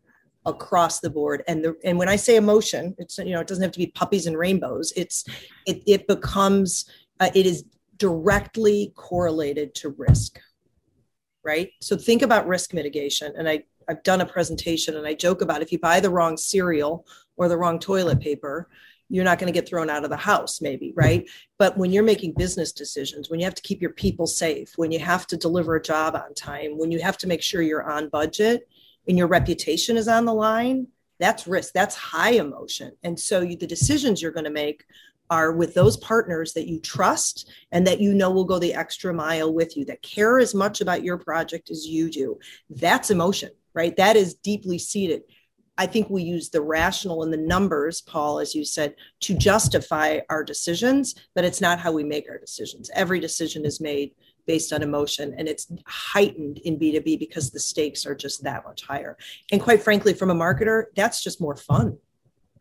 across 0.48 1.00
the 1.00 1.10
board 1.10 1.42
and 1.48 1.66
the 1.66 1.76
and 1.84 1.98
when 1.98 2.08
i 2.08 2.16
say 2.16 2.36
emotion 2.36 2.94
it's 3.00 3.18
you 3.18 3.32
know 3.32 3.40
it 3.40 3.48
doesn't 3.48 3.64
have 3.64 3.72
to 3.72 3.80
be 3.80 3.88
puppies 3.88 4.28
and 4.28 4.38
rainbows 4.38 4.94
it's 4.96 5.26
it, 5.66 5.82
it 5.88 6.08
becomes 6.08 6.86
uh, 7.20 7.32
it 7.34 7.48
is 7.48 7.66
directly 7.98 8.94
correlated 8.96 9.74
to 9.76 9.96
risk, 9.98 10.40
right? 11.44 11.72
So 11.82 11.96
think 11.96 12.22
about 12.22 12.48
risk 12.48 12.74
mitigation. 12.74 13.34
And 13.38 13.48
I, 13.48 13.64
I've 13.88 14.04
done 14.04 14.22
a 14.22 14.26
presentation 14.26 14.98
and 14.98 15.08
I 15.08 15.14
joke 15.14 15.42
about 15.42 15.62
if 15.62 15.72
you 15.72 15.80
buy 15.80 16.00
the 16.00 16.10
wrong 16.10 16.38
cereal 16.38 17.06
or 17.38 17.48
the 17.48 17.58
wrong 17.58 17.80
toilet 17.80 18.20
paper, 18.20 18.70
you're 19.10 19.24
not 19.24 19.40
going 19.40 19.52
to 19.52 19.58
get 19.58 19.68
thrown 19.68 19.90
out 19.90 20.04
of 20.04 20.10
the 20.10 20.18
house, 20.18 20.62
maybe, 20.62 20.94
right? 20.96 21.30
But 21.58 21.78
when 21.78 21.92
you're 21.92 22.04
making 22.04 22.34
business 22.34 22.72
decisions, 22.72 23.30
when 23.30 23.40
you 23.40 23.46
have 23.46 23.56
to 23.56 23.62
keep 23.62 23.82
your 23.82 23.92
people 23.92 24.28
safe, 24.28 24.74
when 24.78 24.92
you 24.92 25.00
have 25.00 25.28
to 25.28 25.38
deliver 25.38 25.76
a 25.76 25.82
job 25.82 26.16
on 26.16 26.34
time, 26.34 26.78
when 26.78 26.92
you 26.92 27.00
have 27.02 27.18
to 27.20 27.28
make 27.28 27.42
sure 27.42 27.62
you're 27.62 27.90
on 27.90 28.10
budget 28.10 28.68
and 29.08 29.18
your 29.18 29.28
reputation 29.28 29.96
is 29.96 30.08
on 30.08 30.26
the 30.26 30.34
line, 30.34 30.88
that's 31.20 31.48
risk, 31.48 31.74
that's 31.74 31.96
high 31.96 32.32
emotion. 32.32 32.94
And 33.04 33.20
so 33.20 33.42
you, 33.42 33.56
the 33.56 33.68
decisions 33.68 34.22
you're 34.22 34.32
going 34.32 34.46
to 34.46 34.50
make 34.50 34.86
are 35.30 35.52
with 35.52 35.74
those 35.74 35.98
partners 35.98 36.54
that 36.54 36.68
you 36.68 36.80
trust 36.80 37.50
and 37.72 37.86
that 37.88 38.00
you 38.00 38.14
know 38.14 38.32
will 38.32 38.46
go 38.46 38.60
the 38.60 38.74
extra 38.74 39.14
mile 39.14 39.54
with 39.54 39.76
you, 39.76 39.86
that 39.86 40.02
care 40.02 40.40
as 40.40 40.54
much 40.54 40.82
about 40.82 41.04
your 41.04 41.18
project 41.18 41.72
as 41.72 41.88
you 41.88 42.12
do. 42.12 42.38
That's 42.70 43.12
emotion, 43.12 43.52
right? 43.74 43.96
That 43.98 44.16
is 44.16 44.36
deeply 44.36 44.78
seated. 44.78 45.24
I 45.78 45.86
think 45.86 46.10
we 46.10 46.24
use 46.24 46.50
the 46.50 46.62
rational 46.62 47.24
and 47.24 47.34
the 47.34 47.38
numbers, 47.38 48.02
Paul, 48.02 48.40
as 48.40 48.56
you 48.56 48.64
said, 48.64 48.96
to 49.22 49.36
justify 49.36 50.20
our 50.30 50.44
decisions, 50.44 51.16
but 51.34 51.44
it's 51.44 51.62
not 51.62 51.80
how 51.80 51.92
we 51.92 52.04
make 52.04 52.30
our 52.30 52.38
decisions. 52.38 52.90
Every 52.94 53.20
decision 53.20 53.66
is 53.66 53.82
made 53.82 54.12
based 54.48 54.72
on 54.72 54.84
emotion 54.84 55.34
and 55.38 55.48
it's 55.48 55.68
heightened 55.88 56.60
in 56.60 56.80
B2B 56.80 57.20
because 57.20 57.52
the 57.52 57.60
stakes 57.60 58.06
are 58.06 58.16
just 58.16 58.44
that 58.44 58.64
much 58.64 58.84
higher. 58.84 59.18
And 59.52 59.62
quite 59.62 59.82
frankly, 59.82 60.14
from 60.14 60.30
a 60.30 60.36
marketer, 60.36 60.86
that's 60.96 61.24
just 61.24 61.42
more 61.42 61.56
fun 61.56 61.98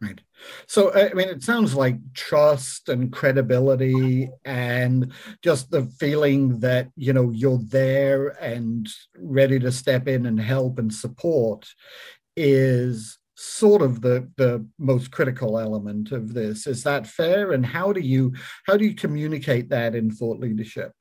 Right. 0.05 0.21
So, 0.67 0.93
I 0.93 1.15
mean, 1.15 1.29
it 1.29 1.43
sounds 1.43 1.75
like 1.75 1.97
trust 2.13 2.89
and 2.89 3.13
credibility 3.13 4.29
and 4.45 5.13
just 5.43 5.71
the 5.71 5.85
feeling 5.85 6.61
that, 6.61 6.91
you 6.97 7.13
know, 7.13 7.31
you're 7.31 7.61
there 7.63 8.29
and 8.43 8.87
ready 9.19 9.59
to 9.61 9.73
step 9.73 10.09
in 10.09 10.27
and 10.27 10.41
help 10.41 10.79
and 10.79 10.93
support 10.93 11.69
is 12.37 13.19
sort 13.37 13.83
of 13.83 14.01
the 14.01 14.31
the 14.37 14.65
most 14.79 15.11
critical 15.11 15.59
element 15.59 16.13
of 16.13 16.35
this 16.35 16.67
is 16.69 16.85
that 16.85 17.07
fair 17.07 17.53
and 17.53 17.67
how 17.67 17.93
do 17.93 18.01
you 18.01 18.33
how 18.65 18.77
do 18.77 18.85
you 18.85 18.95
communicate 18.95 19.69
that 19.69 19.95
in 19.95 20.09
thought 20.09 20.39
leadership 20.39 20.93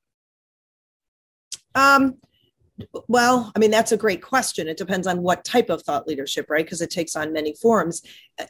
um 1.76 2.16
well, 3.08 3.52
I 3.56 3.60
mean, 3.60 3.72
that's 3.72 3.92
a 3.92 3.98
great 3.98 4.22
question. 4.22 4.68
It 4.68 4.78
depends 4.78 5.06
on 5.06 5.22
what 5.22 5.44
type 5.44 5.70
of 5.70 5.84
thought 5.84 6.08
leadership, 6.08 6.48
right? 6.50 6.66
Because 6.66 6.82
it 6.82 6.90
takes 6.90 7.16
on 7.16 7.32
many 7.32 7.54
forms. 7.54 8.02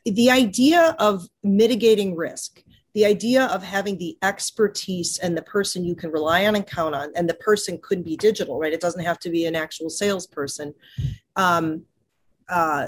The 0.06 0.32
idea 0.32 0.96
of 1.00 1.28
mitigating 1.44 2.16
risk, 2.16 2.64
the 2.94 3.06
idea 3.06 3.46
of 3.48 3.64
having 3.64 3.98
the 3.98 4.18
expertise 4.22 5.18
and 5.18 5.36
the 5.36 5.42
person 5.42 5.84
you 5.84 5.96
can 5.96 6.12
rely 6.12 6.46
on 6.46 6.56
and 6.56 6.66
count 6.66 6.96
on, 6.96 7.12
and 7.16 7.30
the 7.30 7.34
person 7.36 7.80
could 7.82 8.04
be 8.04 8.16
digital, 8.16 8.60
right? 8.60 8.74
It 8.74 8.82
doesn't 8.82 9.04
have 9.04 9.20
to 9.20 9.30
be 9.30 9.46
an 9.46 9.56
actual 9.56 9.90
salesperson. 9.90 10.74
Um, 11.36 11.84
uh, 12.50 12.88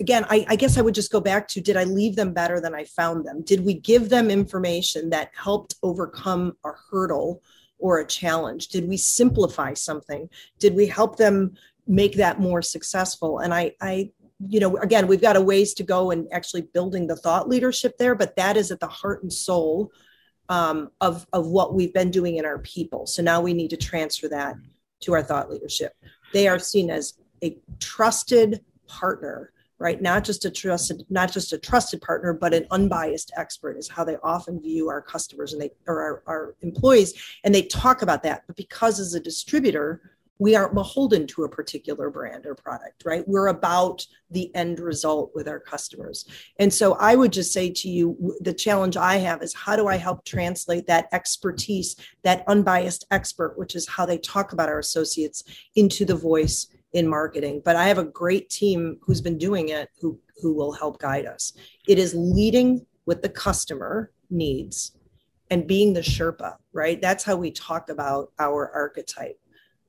again, 0.00 0.24
I, 0.28 0.44
I, 0.48 0.56
guess 0.56 0.76
I 0.76 0.82
would 0.82 0.94
just 0.94 1.12
go 1.12 1.20
back 1.20 1.48
to 1.48 1.60
did 1.60 1.76
I 1.76 1.84
leave 1.84 2.16
them 2.16 2.32
better 2.32 2.60
than 2.60 2.74
I 2.74 2.84
found 2.84 3.24
them? 3.24 3.42
Did 3.42 3.64
we 3.64 3.74
give 3.74 4.08
them 4.08 4.30
information 4.30 5.10
that 5.10 5.30
helped 5.34 5.74
overcome 5.82 6.56
a 6.64 6.70
hurdle 6.90 7.42
or 7.78 8.00
a 8.00 8.06
challenge? 8.06 8.68
Did 8.68 8.88
we 8.88 8.96
simplify 8.96 9.74
something? 9.74 10.28
Did 10.58 10.74
we 10.74 10.86
help 10.86 11.16
them 11.16 11.54
make 11.86 12.16
that 12.16 12.40
more 12.40 12.62
successful? 12.62 13.38
And 13.38 13.54
I, 13.54 13.72
I, 13.80 14.10
you 14.46 14.60
know, 14.60 14.76
again, 14.78 15.06
we've 15.06 15.20
got 15.20 15.36
a 15.36 15.40
ways 15.40 15.72
to 15.74 15.82
go 15.82 16.10
in 16.10 16.28
actually 16.32 16.62
building 16.62 17.06
the 17.06 17.16
thought 17.16 17.48
leadership 17.48 17.96
there, 17.98 18.14
but 18.14 18.36
that 18.36 18.56
is 18.56 18.70
at 18.70 18.80
the 18.80 18.86
heart 18.86 19.22
and 19.22 19.32
soul 19.32 19.90
um, 20.48 20.90
of, 21.00 21.26
of 21.32 21.46
what 21.46 21.74
we've 21.74 21.94
been 21.94 22.10
doing 22.10 22.36
in 22.36 22.44
our 22.44 22.58
people. 22.58 23.06
So 23.06 23.22
now 23.22 23.40
we 23.40 23.54
need 23.54 23.70
to 23.70 23.76
transfer 23.76 24.28
that 24.28 24.56
to 25.00 25.14
our 25.14 25.22
thought 25.22 25.50
leadership. 25.50 25.92
They 26.32 26.48
are 26.48 26.58
seen 26.58 26.90
as 26.90 27.14
a 27.42 27.56
trusted 27.80 28.64
partner 28.86 29.52
right 29.78 30.00
not 30.00 30.24
just 30.24 30.44
a 30.44 30.50
trusted 30.50 31.04
not 31.10 31.30
just 31.32 31.52
a 31.52 31.58
trusted 31.58 32.00
partner 32.00 32.32
but 32.32 32.54
an 32.54 32.66
unbiased 32.70 33.32
expert 33.36 33.76
is 33.76 33.88
how 33.88 34.04
they 34.04 34.16
often 34.22 34.60
view 34.60 34.88
our 34.88 35.02
customers 35.02 35.52
and 35.52 35.60
they 35.60 35.70
or 35.86 36.02
our, 36.02 36.22
our 36.26 36.54
employees 36.62 37.14
and 37.44 37.54
they 37.54 37.62
talk 37.62 38.02
about 38.02 38.22
that 38.22 38.42
but 38.46 38.56
because 38.56 39.00
as 39.00 39.14
a 39.14 39.20
distributor 39.20 40.16
we 40.38 40.54
aren't 40.54 40.74
beholden 40.74 41.26
to 41.26 41.44
a 41.44 41.48
particular 41.48 42.10
brand 42.10 42.44
or 42.46 42.54
product, 42.54 43.04
right? 43.04 43.26
We're 43.26 43.46
about 43.46 44.06
the 44.30 44.54
end 44.54 44.80
result 44.80 45.30
with 45.34 45.48
our 45.48 45.60
customers. 45.60 46.26
And 46.58 46.72
so 46.72 46.94
I 46.94 47.16
would 47.16 47.32
just 47.32 47.52
say 47.52 47.70
to 47.70 47.88
you 47.88 48.36
the 48.40 48.52
challenge 48.52 48.96
I 48.96 49.16
have 49.16 49.42
is 49.42 49.54
how 49.54 49.76
do 49.76 49.86
I 49.86 49.96
help 49.96 50.24
translate 50.24 50.86
that 50.88 51.08
expertise, 51.12 51.96
that 52.22 52.44
unbiased 52.48 53.06
expert, 53.10 53.56
which 53.56 53.74
is 53.74 53.88
how 53.88 54.04
they 54.04 54.18
talk 54.18 54.52
about 54.52 54.68
our 54.68 54.78
associates, 54.78 55.42
into 55.74 56.04
the 56.04 56.16
voice 56.16 56.66
in 56.92 57.06
marketing 57.06 57.60
but 57.64 57.76
i 57.76 57.86
have 57.86 57.98
a 57.98 58.04
great 58.04 58.48
team 58.48 58.98
who's 59.02 59.20
been 59.20 59.38
doing 59.38 59.68
it 59.70 59.88
who 60.00 60.18
who 60.40 60.54
will 60.54 60.72
help 60.72 60.98
guide 60.98 61.26
us. 61.26 61.52
It 61.88 61.98
is 61.98 62.14
leading 62.14 62.84
with 63.06 63.22
the 63.22 63.28
customer 63.28 64.12
needs 64.30 64.92
and 65.50 65.66
being 65.66 65.92
the 65.92 66.00
sherpa 66.00 66.56
right? 66.72 67.00
That's 67.00 67.24
how 67.24 67.36
we 67.36 67.50
talk 67.50 67.88
about 67.88 68.32
our 68.38 68.70
archetype. 68.72 69.38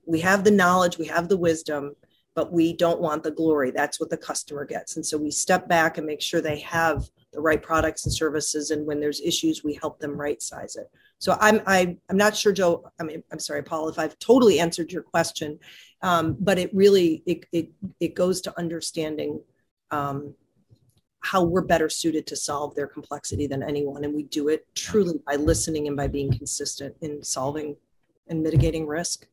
We 0.05 0.21
have 0.21 0.43
the 0.43 0.51
knowledge 0.51 0.97
we 0.97 1.07
have 1.07 1.29
the 1.29 1.37
wisdom 1.37 1.95
but 2.35 2.53
we 2.53 2.71
don't 2.71 3.01
want 3.01 3.23
the 3.23 3.31
glory. 3.31 3.71
That's 3.71 3.99
what 3.99 4.11
the 4.11 4.17
customer 4.17 4.63
gets. 4.63 4.95
And 4.95 5.03
so 5.03 5.17
we 5.17 5.31
step 5.31 5.67
back 5.67 5.97
and 5.97 6.05
make 6.05 6.21
sure 6.21 6.39
they 6.39 6.59
have 6.59 7.09
the 7.33 7.41
right 7.41 7.61
products 7.61 8.05
and 8.05 8.13
services 8.13 8.69
and 8.71 8.85
when 8.85 8.99
there's 8.99 9.21
issues 9.21 9.63
we 9.63 9.73
help 9.73 9.99
them 9.99 10.15
right 10.15 10.41
size 10.41 10.75
it. 10.75 10.89
So 11.19 11.37
i'm 11.41 11.61
I, 11.65 11.79
am 11.79 11.97
i 12.09 12.11
am 12.11 12.17
not 12.17 12.35
sure 12.35 12.53
joe 12.53 12.89
i 12.99 13.03
mean 13.03 13.23
i'm 13.31 13.39
sorry 13.39 13.63
paul 13.63 13.89
if 13.89 13.99
i've 13.99 14.17
totally 14.19 14.59
answered 14.59 14.91
your 14.91 15.03
question 15.03 15.59
um, 16.01 16.37
but 16.39 16.59
it 16.59 16.73
really 16.73 17.23
it, 17.25 17.45
it 17.51 17.69
it 17.99 18.15
goes 18.15 18.41
to 18.41 18.57
understanding 18.57 19.41
um, 19.91 20.33
how 21.21 21.43
we're 21.43 21.61
better 21.61 21.89
suited 21.89 22.25
to 22.27 22.35
solve 22.35 22.75
their 22.75 22.87
complexity 22.87 23.47
than 23.47 23.63
anyone. 23.63 24.03
And 24.03 24.13
we 24.13 24.23
do 24.23 24.49
it 24.49 24.65
truly 24.75 25.19
by 25.25 25.35
listening 25.35 25.87
and 25.87 25.97
by 25.97 26.07
being 26.07 26.31
consistent 26.31 26.95
in 27.01 27.23
solving 27.23 27.75
and 28.27 28.41
mitigating 28.41 28.87
risk. 28.87 29.27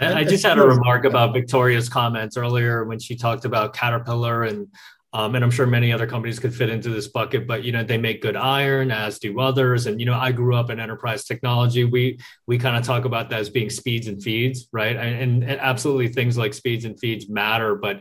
I 0.00 0.24
just 0.24 0.44
had 0.44 0.58
a 0.58 0.66
remark 0.66 1.04
about 1.04 1.34
Victoria's 1.34 1.88
comments 1.88 2.36
earlier 2.36 2.84
when 2.84 2.98
she 2.98 3.14
talked 3.14 3.44
about 3.44 3.74
Caterpillar 3.74 4.44
and 4.44 4.68
um, 5.12 5.34
and 5.34 5.44
I'm 5.44 5.50
sure 5.50 5.66
many 5.66 5.92
other 5.92 6.06
companies 6.06 6.38
could 6.38 6.54
fit 6.54 6.70
into 6.70 6.88
this 6.90 7.08
bucket, 7.08 7.46
but 7.46 7.64
you 7.64 7.72
know 7.72 7.82
they 7.82 7.98
make 7.98 8.22
good 8.22 8.36
iron, 8.36 8.92
as 8.92 9.18
do 9.18 9.40
others. 9.40 9.86
And 9.86 9.98
you 9.98 10.06
know, 10.06 10.14
I 10.14 10.30
grew 10.30 10.54
up 10.54 10.70
in 10.70 10.78
enterprise 10.78 11.24
technology. 11.24 11.84
We 11.84 12.18
we 12.46 12.58
kind 12.58 12.76
of 12.76 12.84
talk 12.84 13.04
about 13.04 13.28
that 13.30 13.40
as 13.40 13.50
being 13.50 13.70
speeds 13.70 14.06
and 14.06 14.22
feeds, 14.22 14.68
right? 14.72 14.96
And, 14.96 15.42
and 15.42 15.60
absolutely, 15.60 16.08
things 16.08 16.38
like 16.38 16.54
speeds 16.54 16.84
and 16.84 16.98
feeds 16.98 17.28
matter, 17.28 17.74
but 17.74 17.96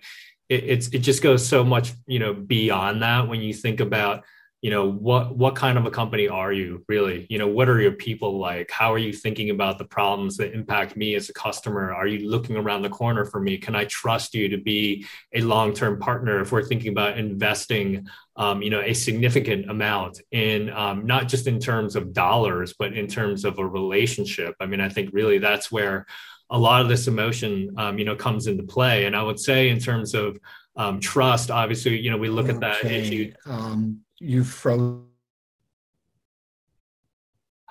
it, 0.49 0.63
it's 0.63 0.87
it 0.89 0.99
just 0.99 1.23
goes 1.23 1.47
so 1.47 1.63
much 1.63 1.93
you 2.05 2.19
know 2.19 2.33
beyond 2.33 3.01
that 3.01 3.27
when 3.27 3.41
you 3.41 3.53
think 3.53 3.79
about 3.79 4.23
you 4.61 4.69
know 4.69 4.91
what 4.91 5.37
what 5.37 5.55
kind 5.55 5.77
of 5.77 5.85
a 5.85 5.91
company 5.91 6.27
are 6.27 6.51
you 6.51 6.83
really? 6.89 7.25
You 7.29 7.37
know 7.37 7.47
what 7.47 7.69
are 7.69 7.79
your 7.79 7.93
people 7.93 8.39
like? 8.39 8.69
How 8.69 8.93
are 8.93 8.97
you 8.97 9.13
thinking 9.13 9.51
about 9.51 9.77
the 9.77 9.85
problems 9.85 10.35
that 10.37 10.53
impact 10.53 10.97
me 10.97 11.15
as 11.15 11.29
a 11.29 11.33
customer? 11.33 11.93
Are 11.93 12.07
you 12.07 12.29
looking 12.29 12.57
around 12.57 12.81
the 12.81 12.89
corner 12.89 13.23
for 13.23 13.39
me? 13.39 13.57
Can 13.57 13.75
i 13.75 13.85
trust 13.85 14.33
you 14.33 14.49
to 14.49 14.57
be 14.57 15.05
a 15.33 15.41
long-term 15.41 15.99
partner 15.99 16.41
if 16.41 16.51
we're 16.51 16.63
thinking 16.63 16.91
about 16.91 17.17
investing 17.17 18.07
um, 18.35 18.61
you 18.61 18.69
know 18.69 18.81
a 18.81 18.93
significant 18.93 19.69
amount 19.69 20.19
in 20.31 20.69
um, 20.71 21.05
not 21.05 21.29
just 21.29 21.47
in 21.47 21.59
terms 21.59 21.95
of 21.95 22.11
dollars 22.11 22.73
but 22.77 22.93
in 22.93 23.07
terms 23.07 23.45
of 23.45 23.59
a 23.59 23.65
relationship? 23.65 24.55
I 24.59 24.65
mean 24.65 24.81
i 24.81 24.89
think 24.89 25.11
really 25.13 25.37
that's 25.37 25.71
where 25.71 26.05
a 26.49 26.57
lot 26.57 26.81
of 26.81 26.89
this 26.89 27.07
emotion 27.07 27.73
um, 27.77 27.97
you 27.97 28.03
know 28.03 28.15
comes 28.15 28.47
into 28.47 28.63
play. 28.63 29.05
And 29.05 29.15
i 29.15 29.23
would 29.23 29.39
say 29.39 29.69
in 29.69 29.79
terms 29.79 30.13
of 30.13 30.37
um, 30.75 30.99
trust 30.99 31.49
obviously 31.49 31.97
you 31.97 32.11
know 32.11 32.17
we 32.17 32.27
look 32.27 32.49
okay. 32.49 32.55
at 32.55 32.59
that 32.59 32.85
issue. 32.85 33.31
um, 33.45 34.01
you 34.19 34.43
froze 34.43 35.03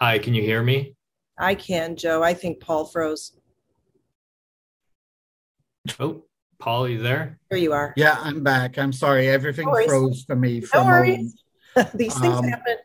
Hi, 0.00 0.18
can 0.20 0.32
you 0.32 0.42
hear 0.42 0.62
me? 0.62 0.94
I 1.36 1.56
can, 1.56 1.96
Joe. 1.96 2.22
I 2.22 2.32
think 2.32 2.60
Paul 2.60 2.84
froze. 2.84 3.32
Oh, 5.98 6.22
Paul, 6.60 6.84
are 6.84 6.88
you 6.88 7.02
there? 7.02 7.40
Here 7.50 7.58
you 7.58 7.72
are. 7.72 7.94
Yeah, 7.96 8.16
I'm 8.20 8.44
back. 8.44 8.78
I'm 8.78 8.92
sorry. 8.92 9.28
Everything 9.28 9.66
No 9.66 9.84
froze 9.86 10.22
for 10.24 10.36
me 10.36 10.60
for 10.60 10.76
No 10.78 10.82
a 10.82 10.86
worries. 10.86 11.34
moment. 11.76 11.94
These 11.96 12.18
things 12.20 12.36
Um, 12.36 12.44
happen. 12.48 12.76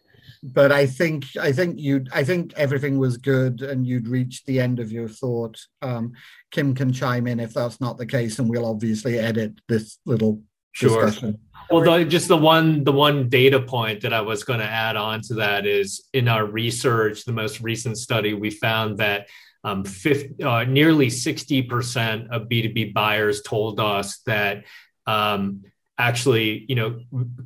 But 0.45 0.71
I 0.71 0.87
think 0.87 1.25
I 1.39 1.51
think 1.53 1.79
you 1.79 2.03
I 2.11 2.23
think 2.23 2.51
everything 2.57 2.97
was 2.97 3.17
good 3.17 3.61
and 3.61 3.85
you'd 3.87 4.07
reached 4.09 4.45
the 4.45 4.59
end 4.59 4.79
of 4.79 4.91
your 4.91 5.07
thought. 5.07 5.57
Um, 5.81 6.13
Kim 6.51 6.73
can 6.75 6.91
chime 6.91 7.27
in 7.27 7.39
if 7.39 7.53
that's 7.53 7.79
not 7.79 7.97
the 7.97 8.05
case, 8.05 8.39
and 8.39 8.49
we'll 8.49 8.65
obviously 8.65 9.19
edit 9.19 9.53
this 9.69 9.99
little 10.05 10.41
Sure. 10.73 11.05
discussion. 11.05 11.39
Well, 11.71 11.81
the, 11.99 12.05
just 12.05 12.27
the 12.27 12.37
one 12.37 12.83
the 12.83 12.91
one 12.91 13.29
data 13.29 13.59
point 13.59 14.01
that 14.01 14.13
I 14.13 14.21
was 14.21 14.43
going 14.43 14.59
to 14.59 14.65
add 14.65 14.95
on 14.95 15.21
to 15.21 15.35
that 15.35 15.65
is 15.65 16.07
in 16.13 16.27
our 16.27 16.45
research, 16.45 17.23
the 17.23 17.31
most 17.31 17.61
recent 17.61 17.97
study, 17.97 18.33
we 18.33 18.49
found 18.49 18.97
that 18.97 19.27
um, 19.63 19.85
50, 19.85 20.43
uh, 20.43 20.65
nearly 20.65 21.09
sixty 21.09 21.61
percent 21.61 22.29
of 22.31 22.49
B 22.49 22.61
two 22.61 22.73
B 22.73 22.91
buyers 22.91 23.41
told 23.41 23.79
us 23.79 24.19
that 24.25 24.65
um, 25.07 25.63
actually, 25.97 26.65
you 26.67 26.75
know, 26.75 26.99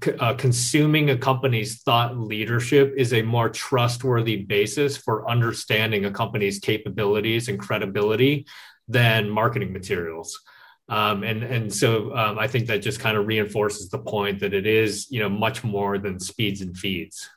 c- 0.04 0.14
uh, 0.20 0.34
consuming 0.34 1.10
a 1.12 1.18
company's 1.18 1.82
thought 1.84 2.18
leadership 2.18 2.94
is 2.98 3.14
a 3.14 3.22
more 3.22 3.50
trustworthy 3.50 4.38
basis 4.44 4.98
for 4.98 5.30
understanding 5.30 6.06
a 6.06 6.12
company's 6.12 6.60
capabilities 6.60 7.50
and 7.50 7.60
credibility 7.60 8.48
than 8.88 9.30
marketing 9.30 9.72
materials. 9.74 10.40
Um, 10.90 11.24
and 11.24 11.44
and 11.44 11.74
so 11.74 12.16
um, 12.16 12.40
I 12.40 12.48
think 12.48 12.68
that 12.68 12.80
just 12.80 13.00
kind 13.00 13.18
of 13.18 13.28
reinforces 13.28 13.90
the 13.90 14.00
point 14.00 14.40
that 14.40 14.54
it 14.54 14.66
is 14.66 15.08
you 15.12 15.20
know 15.20 15.30
much 15.30 15.64
more 15.64 15.98
than 15.98 16.20
speeds 16.20 16.62
and 16.62 16.78
feeds. 16.78 17.30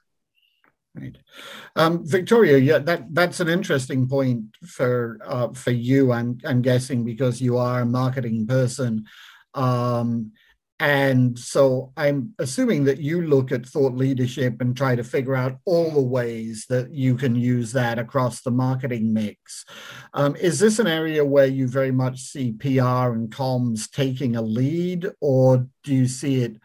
Right, 0.95 1.17
um, 1.77 2.07
Victoria. 2.07 2.59
Yeah, 2.59 2.79
that 2.79 3.13
that's 3.13 3.41
an 3.41 3.49
interesting 3.49 4.09
point 4.09 4.45
for 4.67 5.19
uh, 5.25 5.49
for 5.49 5.73
you. 5.73 6.13
I'm 6.13 6.39
I'm 6.45 6.63
guessing 6.63 7.05
because 7.05 7.41
you 7.41 7.59
are 7.59 7.81
a 7.81 7.87
marketing 7.87 8.47
person, 8.47 9.05
um, 9.55 10.33
and 10.81 11.39
so 11.39 11.93
I'm 11.97 12.35
assuming 12.41 12.85
that 12.85 12.99
you 12.99 13.23
look 13.23 13.53
at 13.53 13.67
thought 13.67 13.95
leadership 13.95 14.61
and 14.61 14.77
try 14.77 14.97
to 14.97 15.05
figure 15.05 15.37
out 15.37 15.59
all 15.65 15.91
the 15.91 16.01
ways 16.01 16.67
that 16.69 16.93
you 16.93 17.15
can 17.17 17.37
use 17.37 17.71
that 17.73 17.99
across 17.99 18.43
the 18.43 18.51
marketing 18.51 19.13
mix. 19.13 19.65
Um, 20.15 20.35
is 20.37 20.59
this 20.59 20.81
an 20.81 20.89
area 20.89 21.25
where 21.25 21.47
you 21.47 21.69
very 21.69 21.93
much 21.93 22.21
see 22.21 22.53
PR 22.53 23.13
and 23.13 23.31
comms 23.31 23.89
taking 23.89 24.35
a 24.35 24.43
lead, 24.43 25.09
or 25.21 25.69
do 25.85 25.95
you 25.95 26.09
see 26.09 26.43
it? 26.43 26.57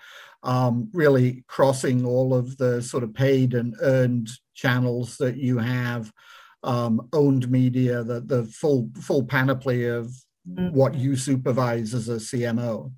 um, 0.45 0.89
really 0.93 1.43
crossing 1.47 2.05
all 2.05 2.33
of 2.33 2.55
the 2.57 2.81
sort 2.81 3.03
of 3.03 3.13
paid 3.13 3.53
and 3.53 3.75
earned 3.81 4.29
channels 4.53 5.17
that 5.17 5.37
you 5.37 5.57
have, 5.57 6.11
um, 6.63 7.09
owned 7.13 7.49
media, 7.49 8.03
the, 8.03 8.21
the 8.21 8.43
full 8.45 8.89
full 9.01 9.23
panoply 9.23 9.85
of 9.85 10.11
what 10.45 10.93
you 10.93 11.15
supervise 11.15 11.93
as 11.95 12.07
a 12.07 12.17
CMO. 12.17 12.91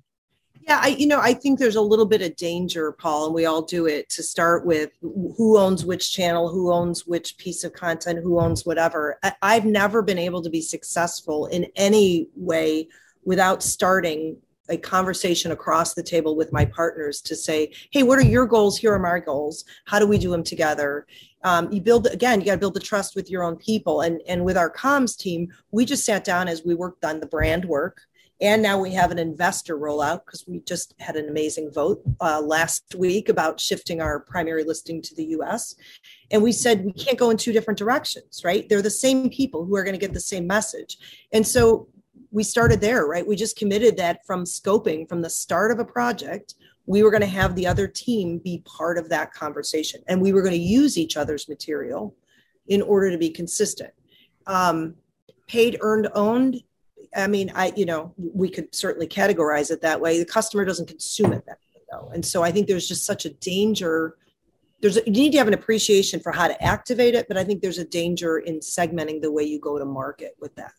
Yeah, 0.68 0.80
I 0.82 0.88
you 0.88 1.06
know 1.06 1.18
I 1.18 1.32
think 1.32 1.58
there's 1.58 1.76
a 1.76 1.80
little 1.80 2.04
bit 2.04 2.20
of 2.20 2.36
danger, 2.36 2.92
Paul, 2.92 3.26
and 3.26 3.34
we 3.34 3.46
all 3.46 3.62
do 3.62 3.86
it 3.86 4.10
to 4.10 4.22
start 4.22 4.66
with 4.66 4.90
who 5.00 5.56
owns 5.56 5.86
which 5.86 6.12
channel, 6.12 6.50
who 6.50 6.70
owns 6.70 7.06
which 7.06 7.38
piece 7.38 7.64
of 7.64 7.72
content, 7.72 8.18
who 8.22 8.38
owns 8.38 8.66
whatever. 8.66 9.18
I, 9.22 9.32
I've 9.40 9.64
never 9.64 10.02
been 10.02 10.18
able 10.18 10.42
to 10.42 10.50
be 10.50 10.60
successful 10.60 11.46
in 11.46 11.68
any 11.74 12.28
way 12.36 12.88
without 13.24 13.62
starting 13.62 14.36
a 14.68 14.76
conversation 14.76 15.52
across 15.52 15.94
the 15.94 16.02
table 16.02 16.36
with 16.36 16.52
my 16.52 16.66
partners 16.66 17.22
to 17.22 17.34
say, 17.34 17.72
hey, 17.90 18.02
what 18.02 18.18
are 18.18 18.22
your 18.22 18.44
goals? 18.44 18.76
Here 18.76 18.92
are 18.92 18.98
my 18.98 19.20
goals. 19.20 19.64
How 19.86 19.98
do 19.98 20.06
we 20.06 20.18
do 20.18 20.30
them 20.30 20.44
together? 20.44 21.06
Um, 21.44 21.72
you 21.72 21.80
build 21.80 22.08
again, 22.08 22.40
you 22.40 22.46
got 22.46 22.52
to 22.52 22.58
build 22.58 22.74
the 22.74 22.80
trust 22.80 23.16
with 23.16 23.30
your 23.30 23.42
own 23.42 23.56
people. 23.56 24.02
And 24.02 24.20
and 24.28 24.44
with 24.44 24.58
our 24.58 24.70
comms 24.70 25.16
team, 25.16 25.48
we 25.70 25.86
just 25.86 26.04
sat 26.04 26.24
down 26.24 26.46
as 26.46 26.62
we 26.62 26.74
worked 26.74 27.06
on 27.06 27.20
the 27.20 27.26
brand 27.26 27.64
work. 27.64 28.02
And 28.40 28.62
now 28.62 28.78
we 28.78 28.92
have 28.92 29.10
an 29.10 29.18
investor 29.18 29.76
rollout 29.76 30.24
because 30.24 30.46
we 30.46 30.60
just 30.60 30.94
had 31.00 31.16
an 31.16 31.28
amazing 31.28 31.72
vote 31.72 32.02
uh, 32.20 32.40
last 32.40 32.94
week 32.94 33.28
about 33.28 33.58
shifting 33.58 34.00
our 34.00 34.20
primary 34.20 34.62
listing 34.62 35.02
to 35.02 35.14
the 35.14 35.24
US. 35.38 35.74
And 36.30 36.42
we 36.42 36.52
said 36.52 36.84
we 36.84 36.92
can't 36.92 37.18
go 37.18 37.30
in 37.30 37.36
two 37.36 37.52
different 37.52 37.78
directions, 37.78 38.42
right? 38.44 38.68
They're 38.68 38.82
the 38.82 38.90
same 38.90 39.28
people 39.28 39.64
who 39.64 39.74
are 39.76 39.82
going 39.82 39.98
to 39.98 40.00
get 40.00 40.14
the 40.14 40.20
same 40.20 40.46
message. 40.46 40.98
And 41.32 41.46
so 41.46 41.88
we 42.30 42.44
started 42.44 42.80
there, 42.80 43.06
right? 43.06 43.26
We 43.26 43.36
just 43.36 43.56
committed 43.56 43.96
that 43.96 44.24
from 44.24 44.44
scoping, 44.44 45.08
from 45.08 45.22
the 45.22 45.30
start 45.30 45.72
of 45.72 45.80
a 45.80 45.84
project, 45.84 46.54
we 46.86 47.02
were 47.02 47.10
going 47.10 47.22
to 47.22 47.26
have 47.26 47.54
the 47.54 47.66
other 47.66 47.88
team 47.88 48.38
be 48.38 48.62
part 48.64 48.98
of 48.98 49.08
that 49.08 49.32
conversation 49.32 50.02
and 50.08 50.22
we 50.22 50.32
were 50.32 50.42
going 50.42 50.54
to 50.54 50.58
use 50.58 50.96
each 50.96 51.16
other's 51.16 51.48
material 51.48 52.14
in 52.68 52.82
order 52.82 53.10
to 53.10 53.18
be 53.18 53.30
consistent. 53.30 53.92
Um, 54.46 54.94
paid, 55.48 55.78
earned, 55.80 56.08
owned. 56.14 56.62
I 57.16 57.26
mean, 57.26 57.50
I, 57.54 57.72
you 57.76 57.86
know, 57.86 58.14
we 58.16 58.48
could 58.48 58.74
certainly 58.74 59.06
categorize 59.06 59.70
it 59.70 59.82
that 59.82 60.00
way. 60.00 60.18
The 60.18 60.24
customer 60.24 60.64
doesn't 60.64 60.86
consume 60.86 61.32
it 61.32 61.44
that 61.46 61.58
way, 61.74 61.82
though. 61.90 62.10
And 62.12 62.24
so 62.24 62.42
I 62.42 62.50
think 62.50 62.66
there's 62.66 62.88
just 62.88 63.04
such 63.04 63.24
a 63.24 63.30
danger. 63.30 64.16
There's 64.80 64.96
a, 64.96 65.04
you 65.04 65.12
need 65.12 65.32
to 65.32 65.38
have 65.38 65.48
an 65.48 65.54
appreciation 65.54 66.20
for 66.20 66.32
how 66.32 66.48
to 66.48 66.62
activate 66.62 67.14
it, 67.14 67.26
but 67.28 67.36
I 67.36 67.44
think 67.44 67.62
there's 67.62 67.78
a 67.78 67.84
danger 67.84 68.38
in 68.38 68.60
segmenting 68.60 69.22
the 69.22 69.32
way 69.32 69.42
you 69.42 69.60
go 69.60 69.78
to 69.78 69.84
market 69.84 70.36
with 70.40 70.54
that. 70.56 70.72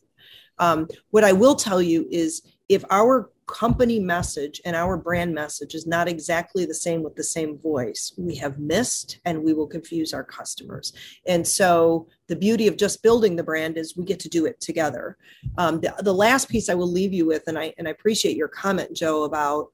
Um, 0.57 0.87
what 1.11 1.23
I 1.23 1.31
will 1.31 1.55
tell 1.55 1.81
you 1.81 2.07
is 2.11 2.41
if 2.67 2.83
our 2.91 3.31
company 3.49 3.99
message 3.99 4.61
and 4.63 4.75
our 4.75 4.95
brand 4.95 5.33
message 5.33 5.73
is 5.73 5.87
not 5.87 6.07
exactly 6.07 6.65
the 6.65 6.73
same 6.73 7.01
with 7.01 7.15
the 7.15 7.23
same 7.23 7.57
voice, 7.57 8.13
we 8.17 8.35
have 8.35 8.59
missed 8.59 9.19
and 9.25 9.43
we 9.43 9.53
will 9.53 9.67
confuse 9.67 10.13
our 10.13 10.23
customers. 10.23 10.93
And 11.25 11.45
so 11.45 12.07
the 12.27 12.35
beauty 12.35 12.67
of 12.67 12.77
just 12.77 13.01
building 13.01 13.35
the 13.35 13.43
brand 13.43 13.77
is 13.77 13.97
we 13.97 14.05
get 14.05 14.19
to 14.21 14.29
do 14.29 14.45
it 14.45 14.61
together. 14.61 15.17
Um, 15.57 15.81
the, 15.81 15.93
the 15.99 16.13
last 16.13 16.47
piece 16.47 16.69
I 16.69 16.75
will 16.75 16.91
leave 16.91 17.11
you 17.11 17.25
with, 17.25 17.43
and 17.47 17.57
I 17.57 17.73
and 17.77 17.87
I 17.87 17.91
appreciate 17.91 18.37
your 18.37 18.47
comment, 18.47 18.95
Joe, 18.95 19.23
about 19.23 19.71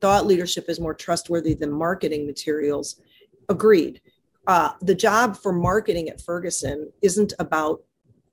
thought 0.00 0.26
leadership 0.26 0.64
is 0.68 0.80
more 0.80 0.94
trustworthy 0.94 1.54
than 1.54 1.70
marketing 1.70 2.26
materials. 2.26 3.00
Agreed. 3.48 4.00
Uh, 4.46 4.70
the 4.80 4.94
job 4.94 5.36
for 5.36 5.52
marketing 5.52 6.08
at 6.08 6.22
Ferguson 6.22 6.90
isn't 7.02 7.34
about 7.38 7.82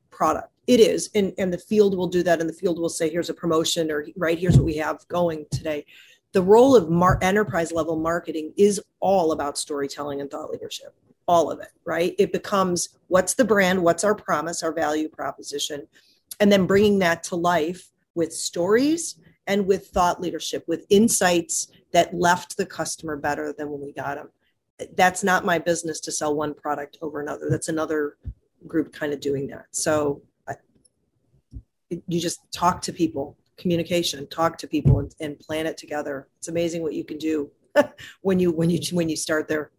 product 0.09 0.54
it 0.67 0.79
is 0.79 1.09
and 1.15 1.33
and 1.37 1.53
the 1.53 1.57
field 1.57 1.95
will 1.95 2.07
do 2.07 2.23
that 2.23 2.39
and 2.39 2.49
the 2.49 2.53
field 2.53 2.79
will 2.79 2.89
say 2.89 3.09
here's 3.09 3.29
a 3.29 3.33
promotion 3.33 3.91
or 3.91 4.05
right 4.15 4.39
here's 4.39 4.57
what 4.57 4.65
we 4.65 4.75
have 4.75 5.07
going 5.07 5.45
today. 5.51 5.85
The 6.31 6.41
role 6.41 6.75
of 6.75 6.89
mar- 6.89 7.19
enterprise 7.21 7.71
level 7.71 7.95
marketing 7.95 8.53
is 8.57 8.81
all 8.99 9.31
about 9.31 9.57
storytelling 9.57 10.21
and 10.21 10.29
thought 10.29 10.51
leadership 10.51 10.95
all 11.27 11.51
of 11.51 11.59
it 11.59 11.69
right? 11.85 12.15
It 12.17 12.31
becomes 12.31 12.89
what's 13.07 13.33
the 13.33 13.45
brand 13.45 13.81
what's 13.81 14.03
our 14.03 14.15
promise 14.15 14.63
our 14.63 14.73
value 14.73 15.09
proposition 15.09 15.87
and 16.39 16.51
then 16.51 16.65
bringing 16.65 16.99
that 16.99 17.23
to 17.23 17.35
life 17.35 17.91
with 18.15 18.33
stories 18.33 19.15
and 19.47 19.67
with 19.67 19.87
thought 19.87 20.19
leadership 20.19 20.63
with 20.67 20.85
insights 20.89 21.67
that 21.91 22.13
left 22.13 22.57
the 22.57 22.65
customer 22.65 23.15
better 23.15 23.53
than 23.53 23.69
when 23.69 23.81
we 23.81 23.93
got 23.93 24.15
them 24.15 24.29
that's 24.95 25.23
not 25.23 25.45
my 25.45 25.59
business 25.59 25.99
to 26.01 26.11
sell 26.11 26.35
one 26.35 26.53
product 26.53 26.97
over 27.01 27.21
another. 27.21 27.49
That's 27.49 27.69
another 27.69 28.17
group 28.67 28.93
kind 28.93 29.13
of 29.13 29.19
doing 29.19 29.47
that. 29.47 29.65
So 29.71 30.21
you 31.89 32.19
just 32.19 32.39
talk 32.51 32.81
to 32.81 32.93
people 32.93 33.37
communication 33.57 34.27
talk 34.27 34.57
to 34.59 34.67
people 34.67 34.99
and, 34.99 35.15
and 35.19 35.39
plan 35.39 35.65
it 35.65 35.77
together. 35.77 36.27
It's 36.37 36.47
amazing 36.47 36.83
what 36.83 36.93
you 36.93 37.03
can 37.03 37.17
do 37.17 37.51
when 38.21 38.39
you 38.39 38.51
when 38.51 38.69
you 38.69 38.79
when 38.91 39.09
you 39.09 39.15
start 39.15 39.47
there. 39.47 39.71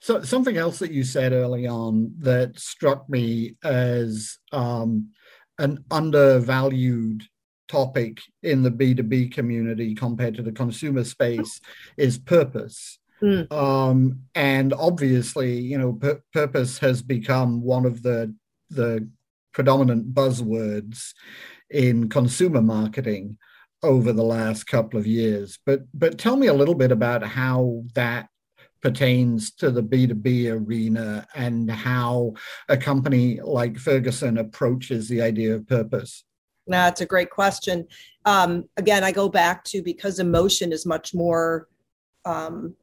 So 0.00 0.22
something 0.22 0.56
else 0.56 0.78
that 0.78 0.92
you 0.92 1.04
said 1.04 1.32
early 1.32 1.66
on 1.66 2.14
that 2.20 2.58
struck 2.58 3.08
me 3.08 3.56
as 3.62 4.38
um, 4.52 5.10
an 5.58 5.84
undervalued 5.90 7.24
topic 7.68 8.20
in 8.42 8.62
the 8.62 8.70
b2b 8.70 9.30
community 9.30 9.94
compared 9.94 10.34
to 10.34 10.42
the 10.42 10.52
consumer 10.52 11.04
space 11.04 11.60
is 11.96 12.18
purpose. 12.18 12.98
Mm. 13.20 13.50
um, 13.52 14.20
and 14.36 14.72
obviously 14.72 15.58
you 15.58 15.76
know 15.76 15.92
pur- 15.94 16.22
purpose 16.32 16.78
has 16.78 17.02
become 17.02 17.62
one 17.62 17.84
of 17.84 18.00
the 18.04 18.32
the 18.70 19.08
predominant 19.58 20.14
buzzwords 20.14 21.14
in 21.68 22.08
consumer 22.08 22.62
marketing 22.62 23.36
over 23.82 24.12
the 24.12 24.22
last 24.22 24.68
couple 24.68 25.00
of 25.00 25.04
years. 25.04 25.58
But 25.66 25.80
but 25.92 26.16
tell 26.16 26.36
me 26.36 26.46
a 26.46 26.54
little 26.54 26.76
bit 26.76 26.92
about 26.92 27.24
how 27.24 27.82
that 27.96 28.28
pertains 28.80 29.50
to 29.56 29.72
the 29.72 29.82
B2B 29.82 30.48
arena 30.52 31.26
and 31.34 31.68
how 31.68 32.34
a 32.68 32.76
company 32.76 33.40
like 33.42 33.76
Ferguson 33.78 34.38
approaches 34.38 35.08
the 35.08 35.22
idea 35.22 35.56
of 35.56 35.66
purpose. 35.66 36.22
That's 36.68 37.00
a 37.00 37.06
great 37.06 37.30
question. 37.30 37.88
Um, 38.26 38.68
again, 38.76 39.02
I 39.02 39.10
go 39.10 39.28
back 39.28 39.64
to 39.64 39.82
because 39.82 40.20
emotion 40.20 40.70
is 40.70 40.86
much 40.86 41.14
more 41.14 41.66
um, 42.24 42.76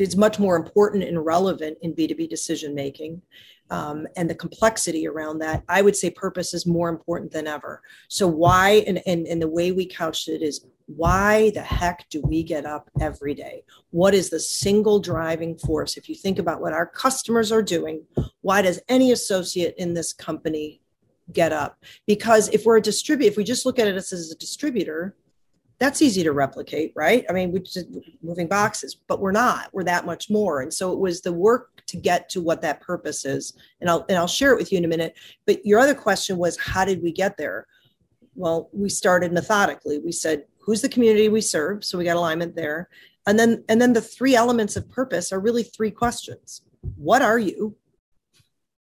is 0.00 0.16
much 0.16 0.38
more 0.38 0.56
important 0.56 1.04
and 1.04 1.24
relevant 1.24 1.78
in 1.82 1.94
B2B 1.94 2.28
decision 2.28 2.74
making. 2.74 3.22
Um, 3.70 4.06
and 4.16 4.28
the 4.28 4.34
complexity 4.34 5.06
around 5.06 5.38
that, 5.38 5.62
I 5.68 5.82
would 5.82 5.94
say 5.94 6.10
purpose 6.10 6.54
is 6.54 6.66
more 6.66 6.88
important 6.88 7.30
than 7.30 7.46
ever. 7.46 7.82
So, 8.08 8.26
why, 8.26 8.84
and, 8.86 9.00
and, 9.06 9.26
and 9.28 9.40
the 9.40 9.48
way 9.48 9.70
we 9.70 9.86
couched 9.86 10.28
it 10.28 10.42
is 10.42 10.66
why 10.86 11.50
the 11.50 11.62
heck 11.62 12.08
do 12.08 12.20
we 12.22 12.42
get 12.42 12.66
up 12.66 12.90
every 13.00 13.32
day? 13.32 13.62
What 13.90 14.12
is 14.12 14.28
the 14.28 14.40
single 14.40 14.98
driving 14.98 15.56
force? 15.56 15.96
If 15.96 16.08
you 16.08 16.16
think 16.16 16.40
about 16.40 16.60
what 16.60 16.72
our 16.72 16.86
customers 16.86 17.52
are 17.52 17.62
doing, 17.62 18.04
why 18.40 18.62
does 18.62 18.80
any 18.88 19.12
associate 19.12 19.74
in 19.78 19.94
this 19.94 20.12
company 20.12 20.80
get 21.32 21.52
up? 21.52 21.78
Because 22.08 22.48
if 22.48 22.64
we're 22.64 22.78
a 22.78 22.82
distributor, 22.82 23.30
if 23.30 23.36
we 23.36 23.44
just 23.44 23.64
look 23.64 23.78
at 23.78 23.86
it 23.86 23.94
as 23.94 24.12
a 24.12 24.38
distributor, 24.38 25.14
that's 25.80 26.02
easy 26.02 26.22
to 26.22 26.32
replicate, 26.32 26.92
right? 26.94 27.24
I 27.28 27.32
mean, 27.32 27.52
we're 27.52 27.60
just 27.60 27.86
moving 28.22 28.46
boxes, 28.46 28.94
but 28.94 29.18
we're 29.18 29.32
not. 29.32 29.70
We're 29.72 29.84
that 29.84 30.04
much 30.04 30.28
more. 30.28 30.60
And 30.60 30.72
so 30.72 30.92
it 30.92 30.98
was 30.98 31.22
the 31.22 31.32
work 31.32 31.82
to 31.86 31.96
get 31.96 32.28
to 32.30 32.42
what 32.42 32.60
that 32.60 32.82
purpose 32.82 33.24
is. 33.24 33.54
And 33.80 33.88
I'll 33.88 34.04
and 34.10 34.18
I'll 34.18 34.26
share 34.26 34.52
it 34.52 34.58
with 34.58 34.70
you 34.70 34.78
in 34.78 34.84
a 34.84 34.88
minute. 34.88 35.16
But 35.46 35.64
your 35.64 35.80
other 35.80 35.94
question 35.94 36.36
was, 36.36 36.58
how 36.58 36.84
did 36.84 37.02
we 37.02 37.12
get 37.12 37.38
there? 37.38 37.66
Well, 38.34 38.68
we 38.72 38.90
started 38.90 39.32
methodically. 39.32 39.98
We 39.98 40.12
said, 40.12 40.44
who's 40.60 40.82
the 40.82 40.88
community 40.88 41.30
we 41.30 41.40
serve? 41.40 41.82
So 41.82 41.96
we 41.96 42.04
got 42.04 42.16
alignment 42.16 42.54
there. 42.54 42.90
And 43.26 43.38
then 43.38 43.64
and 43.70 43.80
then 43.80 43.94
the 43.94 44.02
three 44.02 44.36
elements 44.36 44.76
of 44.76 44.90
purpose 44.90 45.32
are 45.32 45.40
really 45.40 45.62
three 45.62 45.90
questions. 45.90 46.60
What 46.96 47.22
are 47.22 47.38
you? 47.38 47.74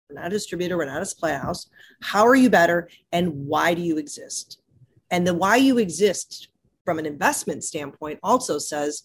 We're 0.10 0.20
not 0.20 0.28
a 0.28 0.30
distributor, 0.32 0.78
we're 0.78 0.86
not 0.86 1.02
a 1.02 1.06
supply 1.06 1.34
house. 1.34 1.70
How 2.02 2.26
are 2.26 2.36
you 2.36 2.50
better? 2.50 2.90
And 3.12 3.46
why 3.46 3.76
do 3.76 3.82
you 3.82 3.98
exist? 3.98 4.60
And 5.12 5.28
the 5.28 5.34
why 5.34 5.58
you 5.58 5.78
exist 5.78 6.50
from 6.88 7.00
an 7.00 7.06
investment 7.06 7.66
standpoint 7.66 8.18
also 8.24 8.58
says 8.58 9.04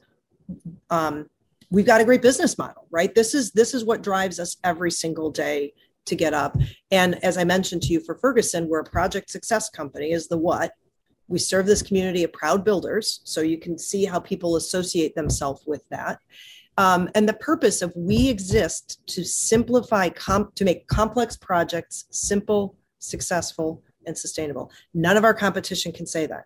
um, 0.90 1.26
we've 1.68 1.84
got 1.84 2.00
a 2.00 2.04
great 2.04 2.22
business 2.22 2.56
model 2.56 2.86
right? 2.92 3.12
This 3.12 3.34
is 3.34 3.50
this 3.50 3.74
is 3.74 3.84
what 3.84 4.04
drives 4.04 4.38
us 4.38 4.56
every 4.62 4.92
single 4.92 5.32
day 5.32 5.72
to 6.06 6.14
get 6.14 6.32
up. 6.32 6.56
And 6.92 7.18
as 7.24 7.36
i 7.36 7.42
mentioned 7.42 7.82
to 7.82 7.92
you 7.92 7.98
for 7.98 8.14
ferguson 8.14 8.68
we're 8.68 8.78
a 8.78 8.84
project 8.84 9.30
success 9.30 9.68
company 9.68 10.12
is 10.12 10.28
the 10.28 10.38
what. 10.38 10.70
We 11.26 11.40
serve 11.40 11.66
this 11.66 11.82
community 11.82 12.22
of 12.22 12.32
proud 12.32 12.64
builders 12.64 13.20
so 13.24 13.40
you 13.40 13.58
can 13.58 13.76
see 13.76 14.04
how 14.04 14.20
people 14.20 14.54
associate 14.54 15.16
themselves 15.16 15.64
with 15.66 15.82
that. 15.90 16.20
Um, 16.78 17.10
and 17.16 17.28
the 17.28 17.34
purpose 17.50 17.82
of 17.82 17.92
we 17.96 18.28
exist 18.28 19.04
to 19.08 19.24
simplify 19.24 20.08
comp- 20.08 20.54
to 20.54 20.64
make 20.64 20.86
complex 20.86 21.36
projects 21.36 22.04
simple 22.10 22.76
successful 23.00 23.82
and 24.06 24.16
sustainable. 24.16 24.70
None 24.94 25.16
of 25.16 25.24
our 25.24 25.34
competition 25.34 25.90
can 25.90 26.06
say 26.06 26.26
that 26.26 26.44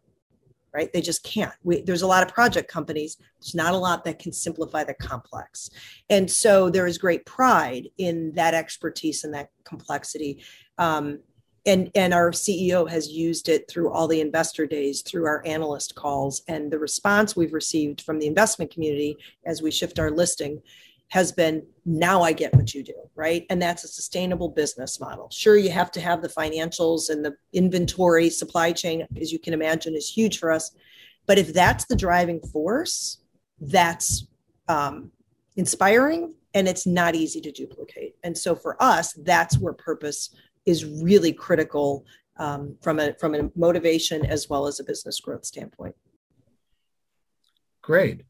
right? 0.77 0.93
They 0.93 1.01
just 1.01 1.25
can't. 1.25 1.55
We, 1.65 1.81
there's 1.81 2.03
a 2.03 2.07
lot 2.07 2.23
of 2.23 2.35
project 2.35 2.71
companies. 2.71 3.17
There's 3.41 3.55
not 3.55 3.73
a 3.73 3.79
lot 3.79 4.05
that 4.05 4.19
can 4.19 4.31
simplify 4.31 4.85
the 4.85 4.93
complex. 4.93 5.71
And 6.11 6.31
so 6.31 6.69
there 6.69 6.87
is 6.87 6.99
great 6.99 7.25
pride 7.25 7.89
in 7.97 8.33
that 8.33 8.53
expertise 8.53 9.25
and 9.25 9.33
that 9.33 9.51
complexity. 9.65 10.43
Um, 10.77 11.21
and, 11.65 11.91
and 11.95 12.13
our 12.13 12.31
CEO 12.31 12.89
has 12.89 13.09
used 13.09 13.49
it 13.49 13.69
through 13.71 13.91
all 13.91 14.07
the 14.07 14.21
investor 14.21 14.67
days, 14.67 15.01
through 15.01 15.25
our 15.25 15.43
analyst 15.47 15.95
calls, 15.95 16.43
and 16.47 16.71
the 16.71 16.79
response 16.79 17.35
we've 17.35 17.55
received 17.55 18.03
from 18.03 18.19
the 18.19 18.27
investment 18.27 18.71
community 18.71 19.17
as 19.47 19.63
we 19.63 19.71
shift 19.71 19.99
our 19.99 20.11
listing 20.11 20.61
has 21.09 21.31
been 21.33 21.65
now 21.85 22.23
I 22.23 22.33
get 22.33 22.55
what 22.55 22.75
you 22.75 22.83
do, 22.83 22.95
right? 23.15 23.47
And 23.49 23.63
that's 23.63 23.85
a 23.85 23.89
sustainable 23.89 24.49
business 24.49 24.99
model. 24.99 25.29
Sure, 25.31 25.57
you 25.57 25.71
have 25.71 25.91
to 25.93 26.01
have 26.01 26.21
the 26.21 26.29
financials 26.29 27.11
and 27.11 27.25
the 27.25 27.37
inventory, 27.53 28.29
supply 28.29 28.73
chain, 28.73 29.07
as 29.21 29.33
you 29.33 29.39
can 29.39 29.55
imagine, 29.55 29.95
is 29.95 30.09
huge 30.09 30.39
for 30.39 30.51
us. 30.51 30.73
But 31.27 31.39
if 31.39 31.53
that's 31.53 31.85
the 31.85 31.97
driving 31.97 32.41
force, 32.41 33.19
that's 33.61 34.27
um, 34.69 35.13
inspiring 35.57 36.35
and 36.55 36.67
it's 36.67 36.87
not 36.87 37.15
easy 37.15 37.41
to 37.43 37.53
duplicate. 37.53 38.17
And 38.25 38.37
so 38.37 38.55
for 38.57 38.83
us, 38.83 39.13
that's 39.13 39.59
where 39.59 39.75
purpose 39.75 40.35
is 40.65 40.85
really 40.85 41.33
critical 41.33 42.05
um, 42.39 42.77
from 42.81 42.99
a 42.99 43.15
from 43.15 43.35
a 43.35 43.51
motivation 43.55 44.27
as 44.27 44.49
well 44.49 44.67
as 44.67 44.81
a 44.81 44.85
business 44.85 45.21
growth 45.21 45.45
standpoint. 45.45 45.95
Great. 47.83 48.23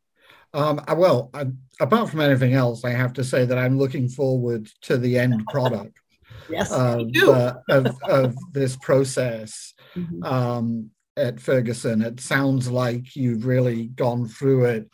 Um, 0.57 0.81
well, 0.97 1.29
I, 1.35 1.47
apart 1.81 2.09
from 2.09 2.21
anything 2.21 2.55
else, 2.55 2.83
I 2.83 2.91
have 2.91 3.13
to 3.15 3.25
say 3.25 3.45
that 3.45 3.59
I'm 3.59 3.79
looking 3.79 4.09
forward 4.09 4.71
to 4.83 4.97
the 4.97 5.19
end 5.19 5.45
product 5.49 5.99
yes, 6.51 6.73
of, 6.73 7.11
uh, 7.15 7.55
of, 7.69 7.97
of, 8.09 8.35
this 8.53 8.75
process 8.77 9.75
mm-hmm. 9.95 10.23
um, 10.25 10.91
at 11.15 11.41
Ferguson. 11.41 12.01
It 12.01 12.21
sounds 12.21 12.71
like 12.71 13.15
you've 13.15 13.45
really 13.45 13.89
gone 13.89 14.27
through 14.27 14.65
it, 14.65 14.91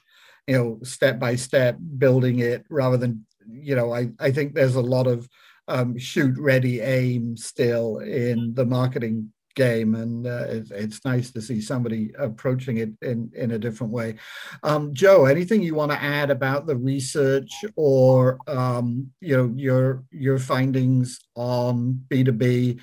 you 0.49 0.57
know, 0.57 0.79
step 0.83 1.21
by 1.21 1.37
step, 1.37 1.79
building 1.97 2.41
it 2.41 2.65
rather 2.69 2.97
than, 2.97 3.25
you 3.49 3.77
know, 3.77 3.95
I, 3.95 4.11
I 4.19 4.33
think 4.33 4.55
there's 4.55 4.75
a 4.75 4.81
lot 4.81 5.07
of 5.07 5.29
um, 5.69 5.97
shoot, 5.97 6.37
ready, 6.39 6.81
aim 6.81 7.37
still 7.37 7.99
in 7.99 8.53
the 8.55 8.67
marketing 8.67 9.33
game, 9.55 9.95
and 9.95 10.27
uh, 10.27 10.47
it's, 10.49 10.71
it's, 10.71 11.05
nice 11.05 11.31
to 11.33 11.43
see 11.43 11.61
somebody 11.61 12.13
approaching 12.19 12.79
it 12.79 12.91
in, 13.03 13.31
in 13.35 13.53
a 13.53 13.59
different 13.59 13.93
way. 13.93 14.17
Um, 14.63 14.95
Joe, 14.95 15.27
anything 15.27 15.63
you 15.63 15.75
want 15.75 15.93
to 15.93 16.03
add 16.03 16.31
about 16.31 16.67
the 16.67 16.77
research 16.77 17.51
or 17.77 18.39
um, 18.47 19.11
you 19.21 19.37
know 19.37 19.53
your 19.57 20.05
your 20.11 20.39
findings 20.39 21.21
on 21.35 22.05
B 22.09 22.25
two 22.25 22.33
B 22.33 22.81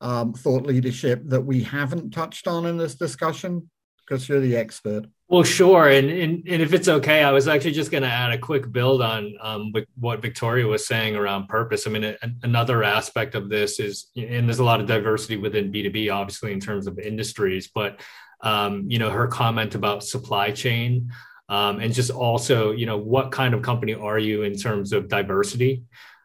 um, 0.00 0.32
thought 0.32 0.64
leadership 0.64 1.22
that 1.26 1.42
we 1.42 1.62
haven't 1.62 2.10
touched 2.10 2.46
on 2.46 2.66
in 2.66 2.76
this 2.76 2.94
discussion? 2.94 3.70
Because 4.06 4.28
you're 4.28 4.40
the 4.40 4.56
expert. 4.56 5.06
Well, 5.30 5.42
sure, 5.42 5.88
and, 5.88 6.08
and 6.08 6.48
and 6.48 6.62
if 6.62 6.72
it's 6.72 6.88
okay, 6.88 7.22
I 7.22 7.32
was 7.32 7.48
actually 7.48 7.72
just 7.72 7.90
going 7.90 8.02
to 8.02 8.08
add 8.08 8.32
a 8.32 8.38
quick 8.38 8.72
build 8.72 9.02
on 9.02 9.34
um, 9.42 9.72
what 10.00 10.22
Victoria 10.22 10.66
was 10.66 10.86
saying 10.86 11.16
around 11.16 11.48
purpose. 11.48 11.86
I 11.86 11.90
mean, 11.90 12.04
a, 12.04 12.16
another 12.42 12.82
aspect 12.82 13.34
of 13.34 13.50
this 13.50 13.78
is, 13.78 14.10
and 14.16 14.48
there's 14.48 14.58
a 14.58 14.64
lot 14.64 14.80
of 14.80 14.86
diversity 14.86 15.36
within 15.36 15.70
B 15.70 15.82
two 15.82 15.90
B, 15.90 16.08
obviously 16.08 16.52
in 16.52 16.60
terms 16.60 16.86
of 16.86 16.98
industries, 16.98 17.68
but 17.68 18.00
um, 18.40 18.86
you 18.88 18.98
know, 18.98 19.10
her 19.10 19.26
comment 19.26 19.74
about 19.74 20.02
supply 20.02 20.50
chain. 20.50 21.12
Um, 21.50 21.80
and 21.80 21.92
just 21.92 22.10
also, 22.10 22.72
you 22.72 22.86
know, 22.86 22.98
what 22.98 23.30
kind 23.30 23.52
of 23.52 23.62
company 23.62 23.94
are 23.94 24.18
you 24.18 24.42
in 24.44 24.56
terms 24.56 24.92
of 24.92 25.08
diversity? 25.08 25.82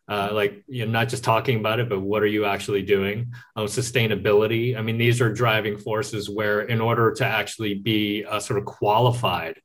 Uh, 0.09 0.29
like 0.33 0.63
you 0.67 0.85
know 0.85 0.91
not 0.91 1.09
just 1.09 1.23
talking 1.23 1.59
about 1.59 1.79
it 1.79 1.87
but 1.87 2.01
what 2.01 2.21
are 2.21 2.27
you 2.27 2.45
actually 2.45 2.81
doing? 2.81 3.33
Um, 3.55 3.67
sustainability. 3.67 4.77
I 4.77 4.81
mean 4.81 4.97
these 4.97 5.21
are 5.21 5.31
driving 5.31 5.77
forces 5.77 6.29
where 6.29 6.61
in 6.61 6.81
order 6.81 7.11
to 7.13 7.25
actually 7.25 7.75
be 7.75 8.25
uh, 8.25 8.39
sort 8.39 8.59
of 8.59 8.65
qualified 8.65 9.61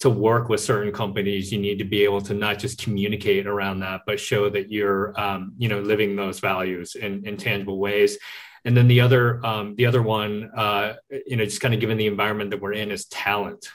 to 0.00 0.08
work 0.08 0.48
with 0.48 0.60
certain 0.60 0.92
companies 0.92 1.52
you 1.52 1.58
need 1.58 1.78
to 1.78 1.84
be 1.84 2.04
able 2.04 2.22
to 2.22 2.32
not 2.32 2.58
just 2.58 2.82
communicate 2.82 3.46
around 3.46 3.80
that 3.80 4.00
but 4.06 4.18
show 4.18 4.48
that 4.48 4.70
you're 4.70 5.18
um, 5.20 5.52
you 5.58 5.68
know 5.68 5.80
living 5.80 6.16
those 6.16 6.40
values 6.40 6.94
in, 6.94 7.26
in 7.26 7.36
tangible 7.36 7.78
ways. 7.78 8.18
And 8.64 8.76
then 8.76 8.88
the 8.88 9.00
other 9.00 9.44
um, 9.44 9.74
the 9.76 9.86
other 9.86 10.02
one 10.02 10.50
uh, 10.56 10.94
you 11.26 11.36
know 11.36 11.44
just 11.44 11.60
kind 11.60 11.74
of 11.74 11.80
given 11.80 11.98
the 11.98 12.06
environment 12.06 12.50
that 12.50 12.60
we're 12.60 12.74
in 12.74 12.90
is 12.90 13.06
talent 13.06 13.68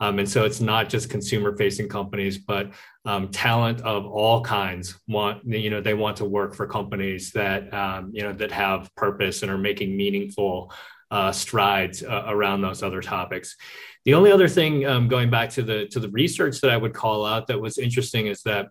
um, 0.00 0.18
and 0.18 0.28
so 0.28 0.44
it's 0.44 0.60
not 0.60 0.88
just 0.88 1.08
consumer 1.08 1.56
facing 1.56 1.88
companies, 1.88 2.36
but 2.38 2.70
um, 3.06 3.28
talent 3.28 3.80
of 3.80 4.04
all 4.04 4.42
kinds 4.42 4.98
want, 5.08 5.44
you 5.46 5.70
know, 5.70 5.80
they 5.80 5.94
want 5.94 6.18
to 6.18 6.24
work 6.24 6.54
for 6.54 6.66
companies 6.66 7.32
that, 7.32 7.72
um, 7.72 8.10
you 8.12 8.22
know, 8.22 8.32
that 8.34 8.52
have 8.52 8.94
purpose 8.94 9.42
and 9.42 9.50
are 9.50 9.58
making 9.58 9.96
meaningful 9.96 10.72
uh, 11.10 11.32
strides 11.32 12.02
uh, 12.02 12.24
around 12.26 12.60
those 12.60 12.82
other 12.82 13.00
topics. 13.00 13.56
The 14.04 14.14
only 14.14 14.32
other 14.32 14.48
thing 14.48 14.86
um, 14.86 15.08
going 15.08 15.30
back 15.30 15.50
to 15.50 15.62
the, 15.62 15.86
to 15.86 16.00
the 16.00 16.10
research 16.10 16.60
that 16.60 16.70
I 16.70 16.76
would 16.76 16.92
call 16.92 17.24
out 17.24 17.46
that 17.46 17.60
was 17.60 17.78
interesting 17.78 18.26
is 18.26 18.42
that 18.42 18.68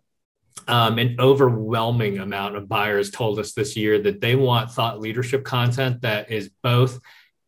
um, 0.67 0.99
an 0.99 1.15
overwhelming 1.19 2.19
amount 2.19 2.55
of 2.55 2.69
buyers 2.69 3.09
told 3.09 3.39
us 3.39 3.53
this 3.53 3.75
year 3.75 3.99
that 4.03 4.21
they 4.21 4.35
want 4.35 4.71
thought 4.71 4.99
leadership 4.99 5.43
content 5.43 6.01
that 6.01 6.31
is 6.31 6.49
both 6.61 6.99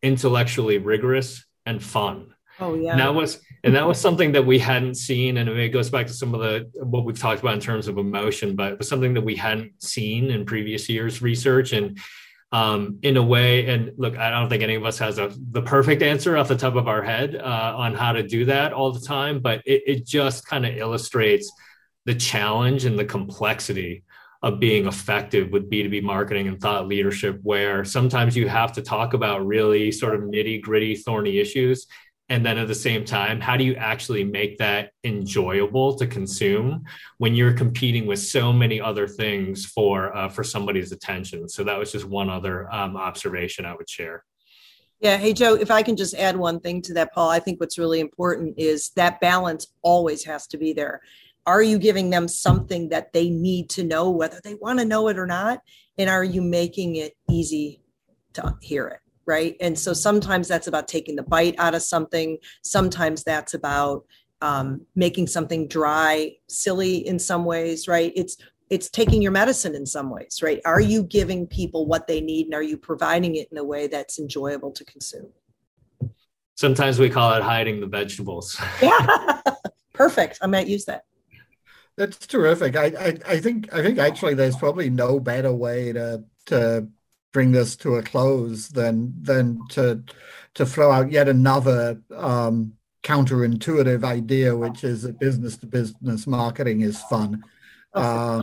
intellectually 0.02 0.78
rigorous 0.78 1.44
and 1.64 1.82
fun. 1.82 2.34
Oh 2.60 2.74
yeah. 2.74 2.92
And 2.92 3.00
that 3.00 3.14
was 3.14 3.40
and 3.64 3.74
that 3.74 3.86
was 3.86 4.00
something 4.00 4.32
that 4.32 4.46
we 4.46 4.58
hadn't 4.58 4.94
seen 4.94 5.36
and 5.36 5.48
it 5.48 5.70
goes 5.70 5.90
back 5.90 6.06
to 6.06 6.12
some 6.12 6.34
of 6.34 6.40
the 6.40 6.70
what 6.84 7.04
we've 7.04 7.18
talked 7.18 7.40
about 7.40 7.54
in 7.54 7.60
terms 7.60 7.88
of 7.88 7.98
emotion 7.98 8.56
but 8.56 8.72
it 8.72 8.78
was 8.78 8.88
something 8.88 9.14
that 9.14 9.22
we 9.22 9.36
hadn't 9.36 9.72
seen 9.82 10.30
in 10.30 10.44
previous 10.44 10.88
years 10.88 11.22
research. 11.22 11.72
And 11.72 11.98
um, 12.50 12.98
in 13.02 13.18
a 13.18 13.22
way 13.22 13.66
and 13.66 13.92
look 13.98 14.16
i 14.16 14.30
don't 14.30 14.48
think 14.48 14.62
any 14.62 14.74
of 14.74 14.84
us 14.86 14.98
has 14.98 15.18
a 15.18 15.30
the 15.50 15.60
perfect 15.60 16.00
answer 16.00 16.34
off 16.34 16.48
the 16.48 16.56
top 16.56 16.76
of 16.76 16.88
our 16.88 17.02
head 17.02 17.36
uh, 17.36 17.74
on 17.76 17.94
how 17.94 18.12
to 18.12 18.22
do 18.22 18.46
that 18.46 18.72
all 18.72 18.90
the 18.90 19.06
time 19.06 19.40
but 19.40 19.60
it, 19.66 19.82
it 19.86 20.06
just 20.06 20.46
kind 20.46 20.64
of 20.64 20.74
illustrates 20.74 21.52
the 22.06 22.14
challenge 22.14 22.86
and 22.86 22.98
the 22.98 23.04
complexity 23.04 24.02
of 24.42 24.60
being 24.60 24.86
effective 24.86 25.50
with 25.50 25.68
B2B 25.68 26.02
marketing 26.02 26.46
and 26.46 26.60
thought 26.60 26.86
leadership, 26.86 27.40
where 27.42 27.84
sometimes 27.84 28.36
you 28.36 28.48
have 28.48 28.72
to 28.72 28.82
talk 28.82 29.14
about 29.14 29.44
really 29.44 29.90
sort 29.90 30.14
of 30.14 30.22
nitty 30.22 30.62
gritty, 30.62 30.94
thorny 30.94 31.38
issues 31.38 31.86
and 32.28 32.44
then 32.44 32.58
at 32.58 32.68
the 32.68 32.74
same 32.74 33.04
time 33.04 33.40
how 33.40 33.56
do 33.56 33.64
you 33.64 33.74
actually 33.74 34.24
make 34.24 34.58
that 34.58 34.92
enjoyable 35.04 35.94
to 35.94 36.06
consume 36.06 36.84
when 37.18 37.34
you're 37.34 37.52
competing 37.52 38.06
with 38.06 38.18
so 38.18 38.52
many 38.52 38.80
other 38.80 39.06
things 39.06 39.64
for 39.66 40.14
uh, 40.16 40.28
for 40.28 40.44
somebody's 40.44 40.92
attention? 40.92 41.48
So 41.48 41.64
that 41.64 41.78
was 41.78 41.92
just 41.92 42.04
one 42.04 42.30
other 42.30 42.72
um, 42.72 42.96
observation 42.96 43.64
i 43.64 43.74
would 43.74 43.88
share. 43.88 44.24
Yeah. 45.00 45.16
Hey 45.16 45.32
joe 45.32 45.54
if 45.54 45.70
i 45.70 45.82
can 45.82 45.96
just 45.96 46.14
add 46.14 46.36
one 46.36 46.60
thing 46.60 46.82
to 46.82 46.94
that 46.94 47.12
paul 47.12 47.30
i 47.30 47.38
think 47.38 47.60
what's 47.60 47.78
really 47.78 48.00
important 48.00 48.54
is 48.58 48.90
that 48.96 49.20
balance 49.20 49.68
always 49.82 50.24
has 50.24 50.46
to 50.48 50.58
be 50.58 50.72
there. 50.72 51.00
Are 51.46 51.62
you 51.62 51.78
giving 51.78 52.10
them 52.10 52.28
something 52.28 52.90
that 52.90 53.14
they 53.14 53.30
need 53.30 53.70
to 53.70 53.82
know 53.82 54.10
whether 54.10 54.38
they 54.44 54.54
want 54.54 54.80
to 54.80 54.84
know 54.84 55.08
it 55.08 55.18
or 55.18 55.26
not? 55.26 55.62
And 55.96 56.10
are 56.10 56.22
you 56.22 56.42
making 56.42 56.96
it 56.96 57.16
easy 57.30 57.80
to 58.34 58.54
hear 58.60 58.86
it 58.88 59.00
right? 59.28 59.54
And 59.60 59.78
so 59.78 59.92
sometimes 59.92 60.48
that's 60.48 60.66
about 60.66 60.88
taking 60.88 61.14
the 61.14 61.22
bite 61.22 61.54
out 61.58 61.74
of 61.74 61.82
something. 61.82 62.38
Sometimes 62.62 63.22
that's 63.22 63.54
about 63.54 64.06
um, 64.40 64.86
making 64.96 65.26
something 65.26 65.68
dry 65.68 66.32
silly 66.48 67.06
in 67.06 67.18
some 67.18 67.44
ways 67.44 67.86
right? 67.86 68.12
It's 68.16 68.36
it's 68.70 68.90
taking 68.90 69.22
your 69.22 69.32
medicine 69.32 69.74
in 69.74 69.86
some 69.86 70.10
ways 70.10 70.40
right? 70.42 70.60
Are 70.64 70.80
you 70.80 71.02
giving 71.02 71.46
people 71.46 71.86
what 71.86 72.06
they 72.06 72.20
need 72.20 72.46
and 72.46 72.54
are 72.54 72.62
you 72.62 72.78
providing 72.78 73.36
it 73.36 73.48
in 73.52 73.58
a 73.58 73.64
way 73.64 73.86
that's 73.86 74.18
enjoyable 74.18 74.72
to 74.72 74.84
consume? 74.84 75.28
Sometimes 76.56 76.98
we 76.98 77.10
call 77.10 77.34
it 77.34 77.42
hiding 77.42 77.80
the 77.80 77.86
vegetables. 77.86 78.60
Yeah. 78.82 79.40
Perfect. 79.92 80.38
I 80.40 80.46
might 80.46 80.68
use 80.68 80.84
that. 80.84 81.02
That's 81.96 82.24
terrific. 82.28 82.76
I, 82.76 82.86
I 82.86 83.18
i 83.26 83.40
think 83.40 83.74
i 83.74 83.82
think 83.82 83.98
actually 83.98 84.34
there's 84.34 84.56
probably 84.56 84.88
no 84.88 85.18
better 85.18 85.52
way 85.52 85.92
to 85.92 86.22
to 86.46 86.88
bring 87.32 87.52
this 87.52 87.76
to 87.76 87.96
a 87.96 88.02
close 88.02 88.68
than 88.68 89.14
than 89.20 89.60
to 89.70 90.02
to 90.54 90.66
throw 90.66 90.90
out 90.90 91.12
yet 91.12 91.28
another 91.28 92.00
um, 92.16 92.72
counterintuitive 93.02 94.04
idea, 94.04 94.56
which 94.56 94.84
is 94.84 95.02
that 95.02 95.18
business 95.18 95.56
to 95.58 95.66
business 95.66 96.26
marketing 96.26 96.80
is 96.80 97.00
fun. 97.02 97.42
Um, 97.94 98.42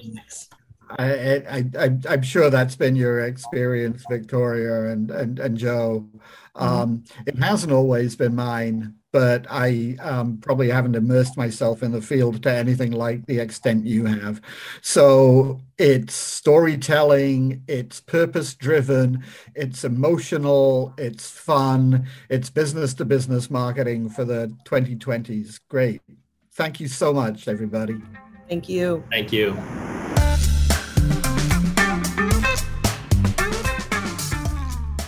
I, 0.89 1.43
I, 1.49 1.65
I, 1.77 2.13
am 2.13 2.21
sure 2.21 2.49
that's 2.49 2.75
been 2.75 2.95
your 2.95 3.21
experience, 3.21 4.03
Victoria 4.09 4.91
and, 4.91 5.09
and, 5.11 5.39
and 5.39 5.57
Joe. 5.57 6.07
Mm-hmm. 6.55 6.63
Um, 6.63 7.03
it 7.25 7.37
hasn't 7.37 7.73
always 7.73 8.15
been 8.15 8.35
mine, 8.35 8.95
but 9.15 9.47
I 9.49 9.95
um, 10.01 10.39
probably 10.39 10.69
haven't 10.69 10.97
immersed 10.97 11.37
myself 11.37 11.81
in 11.81 11.93
the 11.93 12.01
field 12.01 12.43
to 12.43 12.51
anything 12.51 12.91
like 12.91 13.25
the 13.27 13.39
extent 13.39 13.85
you 13.85 14.03
have. 14.03 14.41
So 14.81 15.61
it's 15.77 16.13
storytelling, 16.13 17.63
it's 17.65 18.01
purpose 18.01 18.53
driven, 18.55 19.23
it's 19.55 19.85
emotional, 19.85 20.93
it's 20.97 21.29
fun, 21.29 22.09
it's 22.29 22.49
business 22.49 22.93
to 22.95 23.05
business 23.05 23.49
marketing 23.49 24.09
for 24.09 24.25
the 24.25 24.53
2020s. 24.65 25.61
Great. 25.69 26.01
Thank 26.51 26.81
you 26.81 26.89
so 26.89 27.13
much, 27.13 27.47
everybody. 27.47 28.01
Thank 28.49 28.67
you. 28.67 29.01
Thank 29.11 29.31
you. 29.31 29.51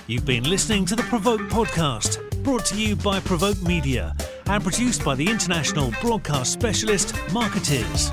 You've 0.08 0.26
been 0.26 0.45
listening 0.45 0.86
to 0.86 0.95
the 0.95 1.03
Provoke 1.10 1.41
podcast, 1.49 2.24
brought 2.48 2.66
to 2.66 2.82
you 2.82 2.95
by 2.95 3.20
Provoke 3.20 3.62
Media 3.62 4.16
and 4.45 4.64
produced 4.64 5.04
by 5.04 5.14
the 5.16 5.30
international 5.30 5.91
broadcast 6.00 6.54
specialist 6.54 7.14
Markettiers. 7.34 8.10